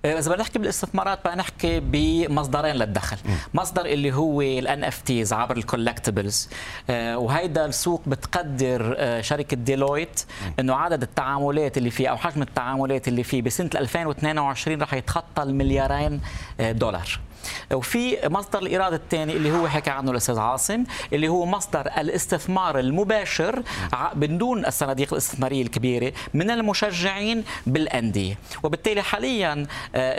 إذا 0.05 0.19
بدنا 0.19 0.41
نحكي 0.41 0.59
بالاستثمارات 0.59 1.19
بدنا 1.25 1.35
نحكي 1.35 1.79
بمصدرين 1.79 2.75
للدخل. 2.75 3.17
مصدر 3.53 3.85
اللي 3.85 4.13
هو 4.13 4.41
ال 4.41 4.83
NFTs 4.83 5.33
عبر 5.33 5.57
ال 5.57 5.64
collectibles 5.64 6.49
آه، 6.89 7.17
وهيدا 7.17 7.65
السوق 7.65 8.01
بتقدر 8.07 8.95
آه، 8.97 9.21
شركة 9.21 9.57
ديلويت 9.57 10.25
إنه 10.59 10.75
عدد 10.75 11.01
التعاملات 11.01 11.77
اللي 11.77 11.89
فيه 11.89 12.07
أو 12.07 12.17
حجم 12.17 12.41
التعاملات 12.41 13.07
اللي 13.07 13.23
فيه 13.23 13.41
بسنة 13.41 13.69
2022 13.75 14.81
رح 14.81 14.93
يتخطى 14.93 15.43
المليارين 15.43 16.21
دولار. 16.59 17.19
وفي 17.73 18.17
مصدر 18.25 18.59
الإيراد 18.59 18.93
الثاني 18.93 19.33
اللي 19.33 19.51
هو 19.51 19.67
حكى 19.67 19.89
عنه 19.89 20.11
الأستاذ 20.11 20.39
عاصم 20.39 20.83
اللي 21.13 21.27
هو 21.27 21.45
مصدر 21.45 21.87
الاستثمار 21.97 22.79
المباشر 22.79 23.63
من 24.15 24.37
دون 24.37 24.65
الصناديق 24.65 25.13
الاستثمارية 25.13 25.61
الكبيرة 25.61 26.13
من 26.33 26.51
المشجعين 26.51 27.43
بالأندية. 27.67 28.37
وبالتالي 28.63 29.01
حاليا 29.01 29.67
آه، 29.95 30.15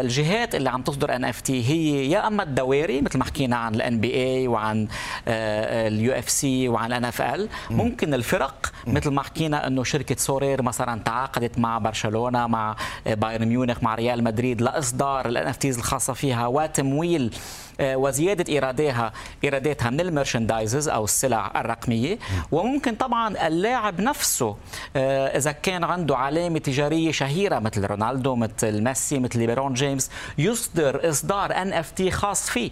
الجهات 0.00 0.54
اللي 0.54 0.70
عم 0.70 0.82
تصدر 0.82 1.16
NFT 1.16 1.68
هي 1.68 2.10
يا 2.10 2.26
أما 2.26 2.42
الدواري 2.42 3.00
مثل 3.00 3.18
ما 3.18 3.24
حكينا 3.24 3.56
عن 3.56 3.74
ال 3.74 4.00
NBA 4.00 4.48
وعن 4.48 4.88
ال 5.28 6.12
UFC 6.12 6.68
وعن 6.68 6.86
ال 6.86 7.04
NFL 7.04 7.48
ممكن 7.70 8.14
الفرق 8.14 8.72
مثل 8.86 9.10
ما 9.10 9.22
حكينا 9.22 9.66
إنه 9.66 9.84
شركة 9.84 10.16
Sorare 10.18 10.62
مثلا 10.62 11.02
تعاقدت 11.02 11.58
مع 11.58 11.78
برشلونة 11.78 12.46
مع 12.46 12.76
آه، 13.06 13.14
بايرن 13.14 13.48
ميونخ 13.48 13.82
مع 13.82 13.94
ريال 13.94 14.24
مدريد 14.24 14.62
لإصدار 14.62 15.28
الان 15.28 15.46
إف 15.46 15.56
تيز 15.56 15.78
الخاصة 15.78 16.12
فيها 16.12 16.46
وتمويل 16.62 17.34
آه، 17.80 17.96
وزيادة 17.96 18.52
ايراداتها 18.52 19.12
ايراداتها 19.44 19.90
من 19.90 20.00
ال 20.00 20.07
merchandises 20.07 20.88
أو 20.88 21.04
السلع 21.04 21.52
الرقمية. 21.60 22.18
وممكن 22.52 22.94
طبعا 22.94 23.46
اللاعب 23.46 24.00
نفسه 24.00 24.56
آه، 24.96 25.36
إذا 25.38 25.52
كان 25.52 25.84
عنده 25.84 26.16
علامة 26.16 26.58
تجارية 26.58 27.12
شهيرة 27.12 27.58
مثل 27.58 27.84
رونالدو 27.86 28.36
مثل 28.36 28.80
ميسي 28.82 29.18
مثل 29.18 29.38
ليبرون 29.38 29.74
جيمس 29.74 30.10
يصدر 30.38 31.10
إصدار 31.10 31.52
NFT 31.52 32.10
خاص 32.10 32.50
فيه. 32.50 32.70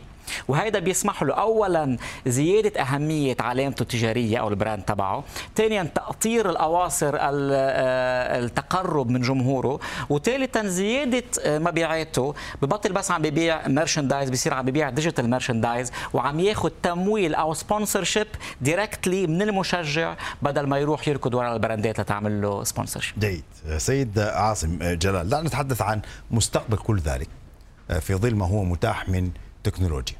وهيدا 0.48 0.78
بيسمح 0.78 1.22
له 1.22 1.34
اولا 1.34 1.96
زيادة 2.26 2.80
أهمية 2.80 3.36
علامته 3.40 3.82
التجارية 3.82 4.38
أو 4.38 4.48
ال 4.48 4.54
brand 4.54 4.82
تبعه 4.82 5.24
ثانيا 5.56 5.82
تأطير 5.94 6.50
الأواصر 6.50 7.14
آه، 7.16 8.38
التقرب 8.38 9.10
من 9.10 9.20
جمهوره 9.20 9.80
وثالثا 10.10 10.66
زيادة 10.66 11.24
آه، 11.44 11.58
مبيعاته. 11.58 12.34
ببطل 12.62 12.92
بس 12.92 13.10
عم 13.10 13.22
ببيع 13.22 13.68
merchandise 13.68 14.30
بصير 14.30 14.54
عم 14.54 14.66
ببيع 14.66 14.90
digital 14.90 15.30
merchandise 15.30 15.92
وعم 16.12 16.40
ياخذ 16.40 16.70
تمويل 16.82 17.34
أو 17.34 17.54
sponsorship 17.54 18.26
directly 18.60 19.26
من 19.26 19.42
المشجع 19.42 20.16
بدل 20.42 20.66
ما 20.66 20.78
يروح 20.78 21.08
يركض 21.08 21.34
ورا 21.34 21.54
البراندات 21.54 22.00
لتعمل 22.00 22.42
له 22.42 22.64
sponsorship 22.64 23.18
جيد. 23.18 23.44
سيد 23.76 24.18
عاصم 24.18 24.78
جلال 24.82 25.28
دعنا 25.28 25.46
نتحدث 25.46 25.82
عن 25.82 26.00
مستقبل 26.30 26.76
كل 26.76 26.98
ذلك. 26.98 27.28
آه، 27.90 27.98
في 27.98 28.14
ظل 28.14 28.34
ما 28.34 28.46
هو 28.46 28.64
متاح 28.64 29.08
من 29.08 29.30
تكنولوجيا 29.70 30.16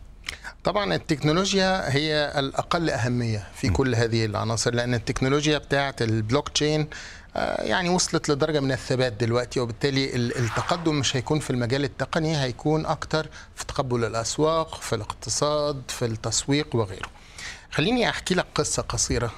طبعا 0.65 0.95
التكنولوجيا 0.95 1.95
هي 1.95 2.33
الأقل 2.37 2.91
أهمية 2.91 3.49
في 3.55 3.71
م. 3.71 3.73
كل 3.73 3.95
هذه 3.95 4.25
العناصر 4.25 4.75
لأن 4.75 4.95
التكنولوجيا 4.95 5.59
بتاعه 5.59 5.97
البلوك 6.01 6.49
تشين 6.49 6.89
آه، 7.37 7.63
يعني 7.63 7.89
وصلت 7.89 8.29
لدرجة 8.29 8.61
من 8.61 8.73
الثبات 8.73 9.13
دلوقتي 9.13 9.61
وبالتالي 9.61 10.17
التقدم 10.17 10.95
مش 10.99 11.17
هيكون 11.17 11.39
في 11.39 11.51
المجال 11.51 11.85
التقني 11.85 12.37
هيكون 12.43 12.87
أكتر 12.87 13.29
في 13.55 13.67
تقبل 13.67 14.05
الأسواق 14.05 14.81
في 14.81 14.95
الاقتصاد 14.95 15.83
في 15.89 16.05
التسويق 16.05 16.77
وغيره 16.77 17.09
خليني 17.71 18.09
أحكي 18.09 18.35
لك 18.35 18.47
قصة 18.55 18.83
قصيرة 18.83 19.33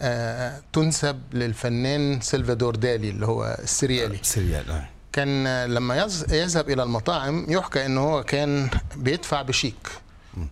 آه 0.00 0.60
تنسب 0.72 1.20
للفنان 1.32 2.20
سلفادور 2.20 2.76
دالي 2.76 3.10
اللي 3.10 3.26
هو 3.26 3.56
السريالي 3.62 4.20
السريالي 4.20 4.72
آه. 4.72 4.88
كان 5.12 5.64
لما 5.64 6.08
يذهب 6.30 6.70
إلى 6.70 6.82
المطاعم 6.82 7.46
يحكى 7.48 7.86
إن 7.86 7.98
هو 7.98 8.22
كان 8.22 8.70
بيدفع 8.96 9.42
بشيك. 9.42 9.88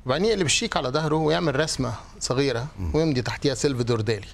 وبعدين 0.07 0.27
يقلب 0.27 0.47
الشيك 0.47 0.77
على 0.77 0.88
ظهره 0.88 1.15
ويعمل 1.17 1.61
رسمة 1.61 1.95
صغيرة 2.21 2.67
ويمضي 2.95 3.23
تحتها 3.23 3.55
سيلفادور 3.55 4.00
دالي 4.00 4.27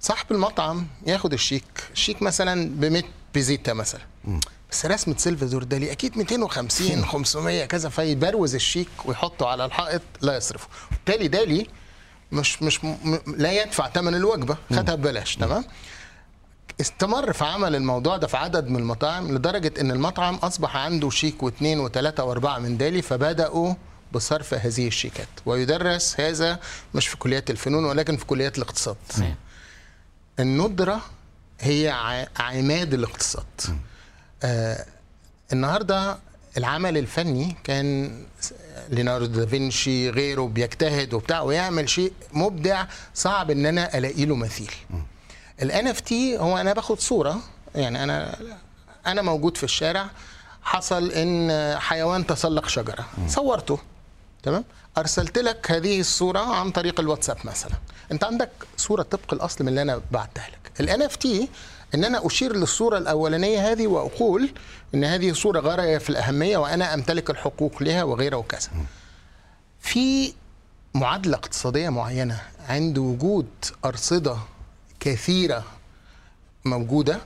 صاحب 0.00 0.26
المطعم 0.32 0.86
ياخد 1.06 1.32
الشيك 1.32 1.64
الشيك 1.92 2.22
مثلا 2.22 2.70
ب 2.70 2.84
100 2.84 3.02
بيزيتا 3.34 3.72
مثلا. 3.72 4.00
بس 4.70 4.86
رسمة 4.86 5.14
سيلفادور 5.16 5.62
دالي 5.62 5.92
أكيد 5.92 6.18
250 6.18 7.04
500 7.04 7.64
كذا 7.72 7.88
فيبروز 7.88 8.54
الشيك 8.54 8.88
ويحطه 9.04 9.46
على 9.48 9.64
الحائط 9.64 10.02
لا 10.20 10.36
يصرفه. 10.36 10.68
بالتالي 10.90 11.28
دالي 11.28 11.66
مش 12.32 12.62
مش 12.62 12.84
م... 12.84 13.18
لا 13.26 13.62
يدفع 13.62 13.88
ثمن 13.90 14.14
الوجبة 14.14 14.56
خدها 14.70 14.94
ببلاش 14.94 15.36
تمام؟ 15.36 15.64
استمر 16.80 17.32
في 17.32 17.44
عمل 17.44 17.76
الموضوع 17.76 18.16
ده 18.16 18.26
في 18.26 18.36
عدد 18.36 18.68
من 18.68 18.76
المطاعم 18.76 19.34
لدرجة 19.34 19.72
إن 19.80 19.90
المطعم 19.90 20.34
أصبح 20.34 20.76
عنده 20.76 21.10
شيك 21.10 21.42
واثنين 21.42 21.80
وثلاثة 21.80 22.24
وأربعة 22.24 22.58
من 22.58 22.76
دالي 22.76 23.02
فبدأوا 23.02 23.74
بصرف 24.12 24.54
هذه 24.54 24.86
الشيكات. 24.86 25.28
ويدرس 25.46 26.20
هذا 26.20 26.58
مش 26.94 27.08
في 27.08 27.16
كليات 27.16 27.50
الفنون 27.50 27.84
ولكن 27.84 28.16
في 28.16 28.24
كليات 28.24 28.58
الاقتصاد. 28.58 28.96
الندرة 30.40 31.00
هي 31.60 31.88
عماد 32.38 32.94
الاقتصاد. 32.94 33.44
آه 34.42 34.86
النهاردة 35.52 36.18
العمل 36.56 36.98
الفني 36.98 37.56
كان 37.64 38.12
ليوناردو 38.90 39.40
دافنشي 39.40 40.10
غيره 40.10 40.42
بيجتهد 40.42 41.14
وبتاع 41.14 41.40
ويعمل 41.42 41.88
شيء 41.88 42.12
مبدع 42.32 42.84
صعب 43.14 43.50
إن 43.50 43.66
أنا 43.66 43.98
ألاقي 43.98 44.24
له 44.24 44.36
مثيل. 44.36 44.70
ال 45.62 45.86
NFT 45.86 46.38
هو 46.38 46.58
أنا 46.58 46.72
باخد 46.72 47.00
صورة 47.00 47.40
يعني 47.74 48.02
أنا 48.02 48.36
أنا 49.06 49.22
موجود 49.22 49.56
في 49.56 49.64
الشارع 49.64 50.06
حصل 50.62 51.10
إن 51.10 51.74
حيوان 51.78 52.26
تسلق 52.26 52.68
شجرة. 52.68 53.06
صورته. 53.28 53.78
تمام؟ 54.42 54.64
أرسلت 54.98 55.38
لك 55.38 55.70
هذه 55.70 56.00
الصورة 56.00 56.38
عن 56.38 56.70
طريق 56.70 57.00
الواتساب 57.00 57.36
مثلا. 57.44 57.72
أنت 58.12 58.24
عندك 58.24 58.50
صورة 58.76 59.02
طبق 59.02 59.34
الأصل 59.34 59.64
من 59.64 59.68
اللي 59.68 59.82
أنا 59.82 60.00
بعتها 60.10 60.48
لك. 60.48 60.72
ال 60.80 61.02
NFT 61.02 61.48
إن 61.94 62.04
أنا 62.04 62.26
أشير 62.26 62.56
للصورة 62.56 62.98
الأولانية 62.98 63.72
هذه 63.72 63.86
وأقول 63.86 64.50
إن 64.94 65.04
هذه 65.04 65.32
صورة 65.32 65.60
غايه 65.60 65.98
في 65.98 66.10
الأهمية 66.10 66.56
وأنا 66.56 66.94
أمتلك 66.94 67.30
الحقوق 67.30 67.82
لها 67.82 68.02
وغيره 68.02 68.36
وكذا. 68.36 68.68
في 69.80 70.32
معادلة 70.94 71.36
اقتصادية 71.36 71.88
معينة 71.88 72.42
عند 72.68 72.98
وجود 72.98 73.48
أرصدة 73.84 74.36
كثيرة 75.10 75.64
موجودة 76.64 77.20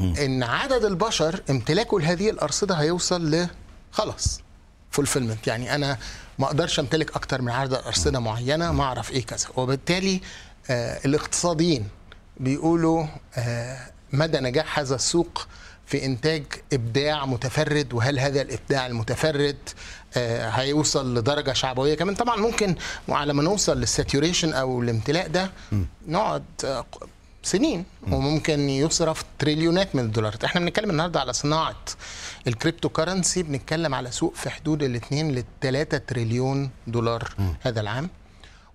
إن 0.00 0.42
عدد 0.42 0.84
البشر 0.84 1.40
امتلاكه 1.50 2.00
لهذه 2.00 2.30
الأرصدة 2.30 2.74
هيوصل 2.74 3.30
ل 3.34 3.48
خلاص 3.92 4.40
fulfillment 4.90 5.46
يعني 5.46 5.74
أنا 5.74 5.98
ما 6.38 6.46
أقدرش 6.46 6.80
امتلك 6.80 7.16
أكتر 7.16 7.42
من 7.42 7.50
عدد 7.50 7.74
أرصدة 7.74 8.20
معينة 8.20 8.72
ما 8.72 8.84
أعرف 8.84 9.10
إيه 9.10 9.26
كذا. 9.26 9.46
وبالتالي 9.56 10.20
آه 10.70 11.00
الاقتصاديين 11.04 11.88
بيقولوا 12.40 13.06
آه 13.34 13.78
مدى 14.12 14.40
نجاح 14.40 14.78
هذا 14.78 14.94
السوق 14.94 15.46
في 15.86 16.04
إنتاج 16.04 16.42
إبداع 16.72 17.26
متفرد 17.26 17.92
وهل 17.92 18.18
هذا 18.18 18.42
الإبداع 18.42 18.86
المتفرد 18.86 19.56
آه 20.16 20.48
هيوصل 20.48 21.18
لدرجة 21.18 21.52
شعبوية؟ 21.52 21.94
كمان 21.94 22.14
طبعا 22.14 22.36
ممكن 22.36 22.74
على 23.08 23.32
ما 23.32 23.42
نوصل 23.42 23.80
لل 23.80 23.92
saturation 23.92 24.52
أو 24.52 24.82
الامتلاء 24.82 25.28
ده 25.28 25.50
نقعد 26.08 26.44
آه 26.64 26.84
سنين 27.42 27.84
وممكن 28.02 28.68
يصرف 28.68 29.24
تريليونات 29.38 29.96
من 29.96 30.04
الدولارات. 30.04 30.44
إحنا 30.44 30.60
بنتكلم 30.60 30.90
النهارده 30.90 31.20
على 31.20 31.32
صناعة 31.32 31.76
ال 32.46 32.88
cryptocurrency 32.88 33.42
بنتكلم 33.42 33.94
على 33.94 34.10
سوق 34.10 34.34
في 34.34 34.50
حدود 34.50 34.82
ال 34.82 34.94
2 34.94 35.34
ل 35.34 35.44
3 35.60 35.98
تريليون 35.98 36.70
دولار 36.86 37.34
م. 37.38 37.42
هذا 37.60 37.80
العام. 37.80 38.10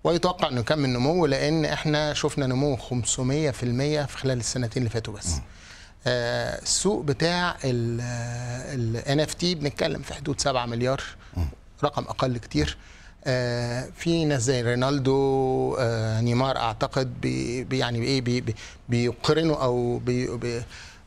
ويتوقع 0.04 0.48
إنه 0.48 0.60
يكمل 0.60 0.88
نمو 0.88 1.26
لأن 1.26 1.64
إحنا 1.64 2.14
شفنا 2.14 2.46
نمو 2.46 2.76
500% 2.76 2.80
في 4.02 4.06
خلال 4.16 4.38
السنتين 4.38 4.82
اللي 4.82 4.90
فاتوا 4.90 5.14
بس. 5.14 5.34
آه 6.06 6.62
السوق 6.62 7.04
بتاع 7.04 7.56
ال 7.64 9.02
NFT 9.26 9.44
بنتكلم 9.44 10.02
في 10.02 10.14
حدود 10.14 10.40
7 10.40 10.66
مليار 10.66 11.02
م. 11.36 11.40
رقم 11.84 12.02
أقل 12.02 12.38
كتير. 12.38 12.76
في 13.96 14.24
ناس 14.24 14.42
زي 14.42 14.62
رونالدو 14.62 15.76
آه 15.78 16.20
نيمار 16.20 16.56
أعتقد 16.56 17.20
بي 17.20 17.78
يعني 17.78 18.02
إيه 18.02 18.20
بي 18.20 18.54
بيقرنوا 18.88 19.56
أو 19.56 19.98
بي 19.98 20.36
بي 20.36 20.62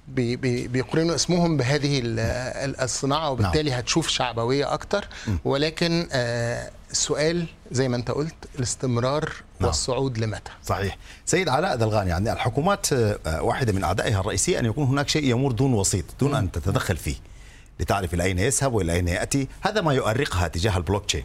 بي 0.08 0.36
بي 0.36 0.68
بيقرنوا 0.68 1.16
اسمهم 1.16 1.58
بهذه 1.58 2.02
الصناعة 2.04 3.32
وبالتالي 3.32 3.70
نعم. 3.70 3.80
هتشوف 3.80 4.08
شعبوية 4.08 4.74
أكتر. 4.74 5.08
ولكن 5.46 6.08
آه 6.12 6.72
السؤال 6.92 7.46
زي 7.72 7.88
ما 7.88 7.96
أنت 7.96 8.12
قلت 8.12 8.36
الاستمرار 8.56 9.34
نعم. 9.60 9.68
والصعود 9.68 10.18
لمتى؟ 10.18 10.52
صحيح. 10.66 10.98
سيد 11.26 11.50
علاء 11.50 11.76
دلغاني 11.76 12.10
يعني 12.10 12.32
الحكومات 12.32 12.94
آه، 12.94 13.42
واحدة 13.42 13.74
من 13.74 13.84
اعدائها 13.84 14.20
الرئيسية 14.20 14.60
أن 14.60 14.66
يكون 14.66 14.88
هناك 14.88 15.10
شيء 15.10 15.24
يمر 15.24 15.52
دون 15.52 15.74
وسيط 15.74 16.06
دون 16.20 16.36
أن 16.36 16.52
تتدخل 16.52 16.98
فيه 16.98 17.16
لتعرف 17.80 18.14
إلى 18.14 18.24
أين 18.24 18.40
يذهب 18.40 18.74
وإلى 18.74 18.94
أين 18.94 19.08
يأتي. 19.08 19.48
هذا 19.62 19.82
ما 19.82 19.94
يؤرقها 19.94 20.48
تجاه 20.48 20.78
البلوك 20.78 21.06
تشين. 21.06 21.24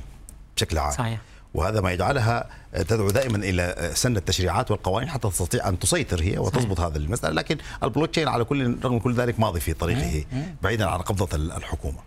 بشكل 0.57 0.79
عام. 0.79 0.93
صحيح. 0.93 1.21
وهذا 1.55 1.81
ما 1.81 1.93
يجعلها 1.93 2.49
تدعو 2.73 3.11
دائما 3.11 3.37
إلى 3.37 3.91
سن 3.95 4.17
التشريعات 4.17 4.71
والقوانين 4.71 5.11
حتى 5.11 5.29
تستطيع 5.29 5.69
أن 5.69 5.79
تسيطر 5.79 6.23
هي 6.23 6.39
وتضبط 6.39 6.81
هذه 6.81 6.97
المسألة. 6.97 7.35
لكن 7.35 7.59
البلوك 7.83 8.11
تشين 8.11 8.29
على 8.29 8.45
كل 8.45 8.79
رغم 8.85 8.99
كل 8.99 9.15
ذلك 9.15 9.41
ماضي 9.41 9.61
في 9.61 9.73
طريقه 9.73 10.25
بعيدا 10.63 10.87
عن 10.87 10.99
قبضة 10.99 11.37
الحكومة. 11.37 11.99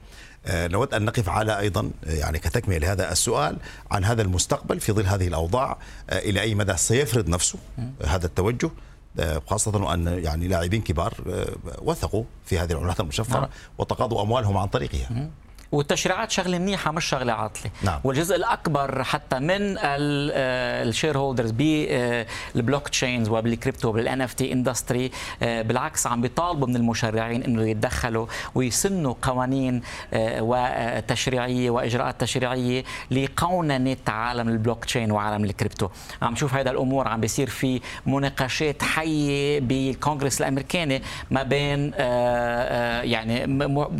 آه، 0.45 0.67
نود 0.67 0.93
أن 0.93 1.05
نقف 1.05 1.29
على 1.29 1.59
أيضا 1.59 1.91
يعني 2.03 2.39
كتكمله 2.39 2.77
لهذا 2.77 3.11
السؤال 3.11 3.57
عن 3.91 4.03
هذا 4.03 4.21
المستقبل 4.21 4.79
في 4.79 4.91
ظل 4.91 5.05
هذه 5.05 5.27
الأوضاع 5.27 5.77
آه، 6.09 6.19
إلى 6.19 6.41
أي 6.41 6.55
مدى 6.55 6.77
سيفرض 6.77 7.29
نفسه 7.29 7.59
هذا 8.05 8.25
التوجه 8.25 8.69
آه، 9.19 9.41
خاصة 9.47 9.77
وأن 9.77 10.07
يعني 10.07 10.47
لاعبين 10.47 10.81
كبار 10.81 11.13
وثقوا 11.81 12.23
في 12.45 12.59
هذه 12.59 12.71
العملات 12.71 12.99
المشفرة 12.99 13.39
نعم. 13.39 13.49
وتقاضوا 13.77 14.21
أموالهم 14.21 14.57
عن 14.57 14.67
طريقها. 14.67 15.29
والتشريعات 15.71 16.31
شغلة 16.31 16.57
منيحة 16.57 16.91
مش 16.91 17.05
شغلة 17.05 17.33
عاطلة 17.33 17.71
نعم. 17.83 17.99
والجزء 18.03 18.35
الأكبر 18.35 19.03
حتى 19.03 19.39
من 19.39 19.77
ال 19.79 21.17
shareholders 21.17 21.51
بال 21.51 22.89
blockchains 22.89 23.29
وبال 23.29 23.91
crypto 23.91 24.21
بال 24.21 24.33
NFT 24.33 24.53
industry 24.53 25.11
بالعكس 25.41 26.07
عم 26.07 26.21
بيطالبوا 26.21 26.67
من 26.67 26.75
المشرعين 26.75 27.43
إنه 27.43 27.69
يتدخلوا 27.69 28.27
ويسنوا 28.55 29.13
قوانين 29.21 29.81
آه، 30.13 30.41
وتشريعية 30.41 31.69
وإجراءات 31.69 32.21
تشريعية 32.21 32.83
لقوننه 33.11 33.97
عالم 34.07 34.49
البلوك 34.49 34.85
تشين 34.85 35.11
وعالم 35.11 35.43
الكريبتو 35.43 35.89
عم 36.21 36.31
نشوف 36.33 36.53
هذا 36.53 36.71
الأمور 36.71 37.07
عم 37.07 37.21
بيصير 37.21 37.49
في 37.49 37.81
مناقشات 38.05 38.83
حية 38.83 39.59
بالكونغرس 39.59 40.41
الأمريكاني 40.41 41.01
ما 41.31 41.43
بين 41.43 41.91
آه، 41.95 41.99
آه، 41.99 43.01
يعني 43.01 43.47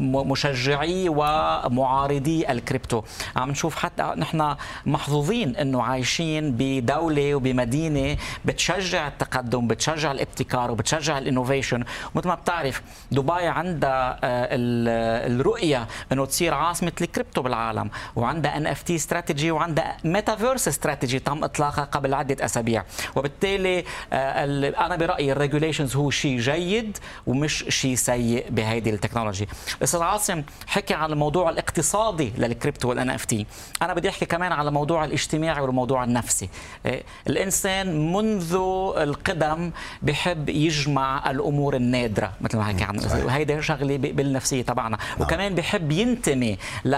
مشجعي 0.03 1.10
و 1.10 1.21
معارضي 1.67 2.52
الكريبتو. 2.52 3.02
عم 3.36 3.50
نشوف 3.52 3.76
حتى 3.76 4.13
نحن 4.17 4.56
محظوظين 4.86 5.56
إنه 5.56 5.84
عايشين 5.84 6.52
بدولة 6.58 7.36
وبمدينة 7.36 8.17
بتشجع 8.45 9.08
التقدم 9.08 9.67
بتشجع 9.67 10.12
الابتكار 10.12 10.72
وبتشجع 10.72 11.17
ال 11.17 11.23
innovation. 11.23 11.84
مثل 12.15 12.28
ما 12.28 12.36
بتعرف 12.36 12.82
دبي 13.12 13.45
عندها 13.45 14.19
آه، 14.24 14.48
الرؤية 15.28 15.88
إنه 16.12 16.26
تصير 16.26 16.54
عاصمة 16.54 16.91
الكريبتو 17.02 17.41
بالعالم 17.41 17.89
وعندها 18.15 18.58
NFT 18.58 18.95
strategy 18.95 19.52
وعندها 19.52 19.98
metaverse 20.04 20.67
strategy 20.67 21.19
تم 21.19 21.43
إطلاقها 21.43 21.84
قبل 21.84 22.13
عدة 22.13 22.45
أسابيع. 22.45 22.84
وبالتالي 23.15 23.84
آه، 24.13 24.45
أنا 24.86 24.95
برأيي 24.95 25.32
ال 25.32 25.37
regulations 25.37 25.95
هو 25.95 26.10
شيء 26.10 26.39
جيد 26.39 26.98
ومش 27.28 27.65
شيء 27.69 27.95
سيء 27.95 28.45
بهيدي 28.50 28.89
ال 28.89 28.94
technology. 28.94 29.48
أستاذ 29.84 30.02
عاصم 30.02 30.43
حكي 30.67 30.93
عن 30.93 31.12
الموضوع 31.12 31.49
الاقتصادي 31.50 32.34
لل 32.38 32.89
crypto 32.89 33.10
وال 33.10 33.26
NFT. 33.26 33.45
أنا 33.82 33.94
بدي 33.94 34.10
أحكي 34.10 34.26
كمان 34.26 34.52
على 34.52 34.68
الموضوع 34.68 35.06
الاجتماعي 35.06 35.62
والموضوع 35.62 36.04
النفسي. 36.04 36.50
إيه، 36.86 37.04
الإنسان 37.28 38.14
منذ 38.14 38.56
القدم 38.98 39.72
بحب 40.02 40.50
يجمع 40.50 41.32
الأمور 41.32 41.76
النادرة 41.76 42.32
مثل 42.42 42.58
ما 42.58 42.64
حكي 42.64 42.84
عنه 42.84 43.26
وهيدا 43.26 43.62
شغلة 43.62 43.98
بالنفسية 43.98 44.62
تبعنا. 44.62 44.98
نعم. 44.98 45.22
وكمان 45.22 45.56
بحب 45.56 45.92
ينتمي 45.92 46.58
ل 46.86 46.96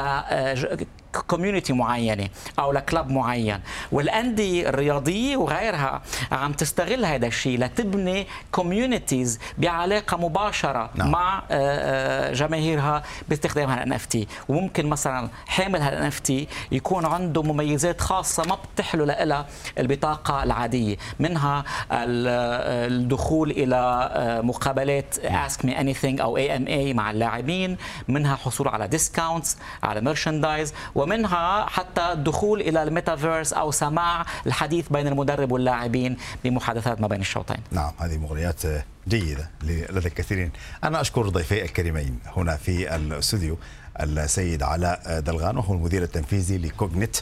community 1.17 1.73
معينة 1.73 2.29
أو 2.59 2.71
ل 2.71 2.79
club 2.79 3.09
معين. 3.09 3.59
والأندية 3.91 4.69
الرياضية 4.69 5.37
وغيرها 5.37 6.01
عم 6.31 6.53
تستغل 6.53 7.05
هذا 7.05 7.27
الشيء 7.27 7.59
لتبني 7.59 8.27
communities 8.51 9.39
بعلاقة 9.57 10.17
مباشرة 10.17 10.89
نعم. 10.95 11.11
مع 11.11 11.37
آه، 11.37 11.43
آه، 11.51 12.33
جماهيرها 12.33 13.03
باستخدام 13.29 13.69
هال 13.69 13.93
NFT 13.93 14.27
وممكن 14.49 14.89
مثلا 14.89 15.29
حامل 15.47 15.81
هال 15.81 16.03
NFT 16.03 16.47
يكون 16.71 17.05
عنده 17.05 17.43
مميزات 17.43 18.01
خاصة 18.01 18.43
ما 18.43 18.57
بتخوله 18.75 19.05
اياها 19.05 19.45
البطاقة 19.77 20.43
العادية. 20.43 20.97
منها 21.19 21.63
الدخول 21.91 23.51
إلى 23.51 24.09
آه، 24.13 24.41
مقابلات 24.41 25.19
ask 25.19 25.65
me 25.65 25.79
any 25.79 26.21
أو 26.21 26.37
AMA 26.37 26.93
مع 26.93 27.11
اللاعبين. 27.11 27.77
منها 28.07 28.35
حصول 28.35 28.67
على 28.67 28.87
discounts 28.87 29.57
على 29.83 30.01
merchandise 30.01 30.73
ومنها 31.01 31.65
حتى 31.65 32.11
الدخول 32.11 32.61
إلى 32.61 32.83
الميتافيرس 32.83 33.53
أو 33.53 33.71
سماع 33.71 34.25
الحديث 34.47 34.89
بين 34.89 35.07
المدرب 35.07 35.51
واللاعبين 35.51 36.17
بمحادثات 36.43 37.01
ما 37.01 37.07
بين 37.07 37.21
الشوطين. 37.21 37.57
نعم 37.71 37.91
هذه 37.97 38.17
مغريات 38.17 38.61
جيدة 39.07 39.49
لدى 39.63 40.07
الكثيرين. 40.07 40.51
أنا 40.83 41.01
أشكر 41.01 41.29
ضيفي 41.29 41.63
الكريمين 41.63 42.19
هنا 42.35 42.55
في 42.55 42.95
الاستوديو 42.95 43.57
السيد 43.99 44.63
علاء 44.63 45.19
دلغان 45.19 45.57
وهو 45.57 45.73
المدير 45.73 46.03
التنفيذي 46.03 46.57
ل 46.57 47.15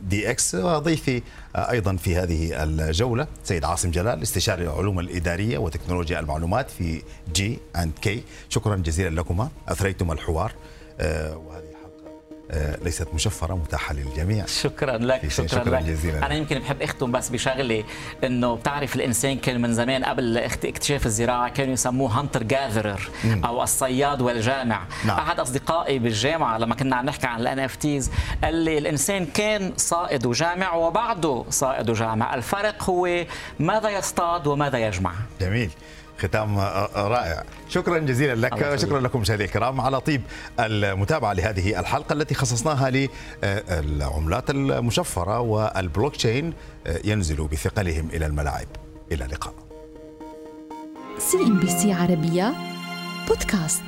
Cogent 0.00 0.30
DX 0.30 0.54
وضيفي 0.54 1.22
أيضا 1.56 1.96
في 1.96 2.16
هذه 2.16 2.62
الجولة 2.62 3.26
سيد 3.44 3.64
عاصم 3.64 3.90
جلال 3.90 4.22
استشاري 4.22 4.64
العلوم 4.64 5.00
الإدارية 5.00 5.58
وتكنولوجيا 5.58 6.20
المعلومات 6.20 6.70
في 6.70 7.02
جي 7.34 7.58
اند 7.76 7.92
كي 8.02 8.22
شكرا 8.48 8.76
جزيلا 8.76 9.20
لكما 9.20 9.48
أثريتم 9.68 10.12
الحوار 10.12 10.52
آه، 11.00 11.36
وهذه 11.36 11.71
ليست 12.82 13.08
مشفرة 13.14 13.54
متاحة 13.54 13.94
للجميع. 13.94 14.46
شكرا 14.46 14.98
لك 14.98 15.28
شكرا, 15.28 15.46
شكرا 15.46 15.80
لك. 15.80 15.82
جزيلا. 15.82 16.26
أنا 16.26 16.34
يمكن 16.34 16.58
بحب 16.58 16.82
أختم 16.82 17.12
بس 17.12 17.28
بشغله 17.28 17.84
إنه 18.24 18.54
بتعرف 18.54 18.96
الإنسان 18.96 19.38
كان 19.38 19.60
من 19.60 19.74
زمان 19.74 20.04
قبل 20.04 20.38
اكتشاف 20.38 21.06
الزراعة 21.06 21.48
كانوا 21.48 21.72
يسموه 21.72 22.20
hunter 22.20 22.42
gatherer 22.42 23.08
أو 23.44 23.62
الصياد 23.62 24.20
والجامع. 24.22 24.82
نعم. 25.04 25.18
أحد 25.18 25.40
أصدقائي 25.40 25.98
بالجامعة 25.98 26.58
لما 26.58 26.74
كنا 26.74 26.96
عم 26.96 27.06
نحكي 27.06 27.26
عن 27.26 27.40
ال 27.40 27.58
NFTs 27.58 28.10
قال 28.44 28.54
لي 28.54 28.78
الإنسان 28.78 29.26
كان 29.26 29.72
صائد 29.76 30.26
وجامع 30.26 30.74
وبعده 30.74 31.44
صائد 31.50 31.90
وجامع 31.90 32.34
الفرق 32.34 32.84
هو 32.90 33.24
ماذا 33.58 33.90
يصطاد 33.90 34.46
وماذا 34.46 34.78
يجمع. 34.78 35.12
جميل. 35.40 35.70
ختام 36.22 36.58
رائع. 36.96 37.44
شكرا 37.68 37.98
جزيلا 37.98 38.34
لك 38.34 38.76
شكرا 38.76 39.00
لكم 39.00 39.20
مشاهدينا 39.20 39.48
الكرام 39.48 39.80
على 39.80 40.00
طيب 40.00 40.22
المتابعة 40.60 41.32
لهذه 41.32 41.80
الحلقة 41.80 42.12
التي 42.12 42.34
خصصناها 42.34 43.08
للعملات 43.70 44.50
المشفرة 44.50 45.40
والبلوك 45.40 46.16
تشين 46.16 46.52
ينزل 47.04 47.46
بثقلهم 47.46 48.08
إلى 48.12 48.26
الملاعب. 48.26 48.68
إلى 49.12 49.24
اللقاء. 49.24 49.54
CNBC 51.18 51.92
عربية 51.92 52.54
بودكاست. 53.28 53.82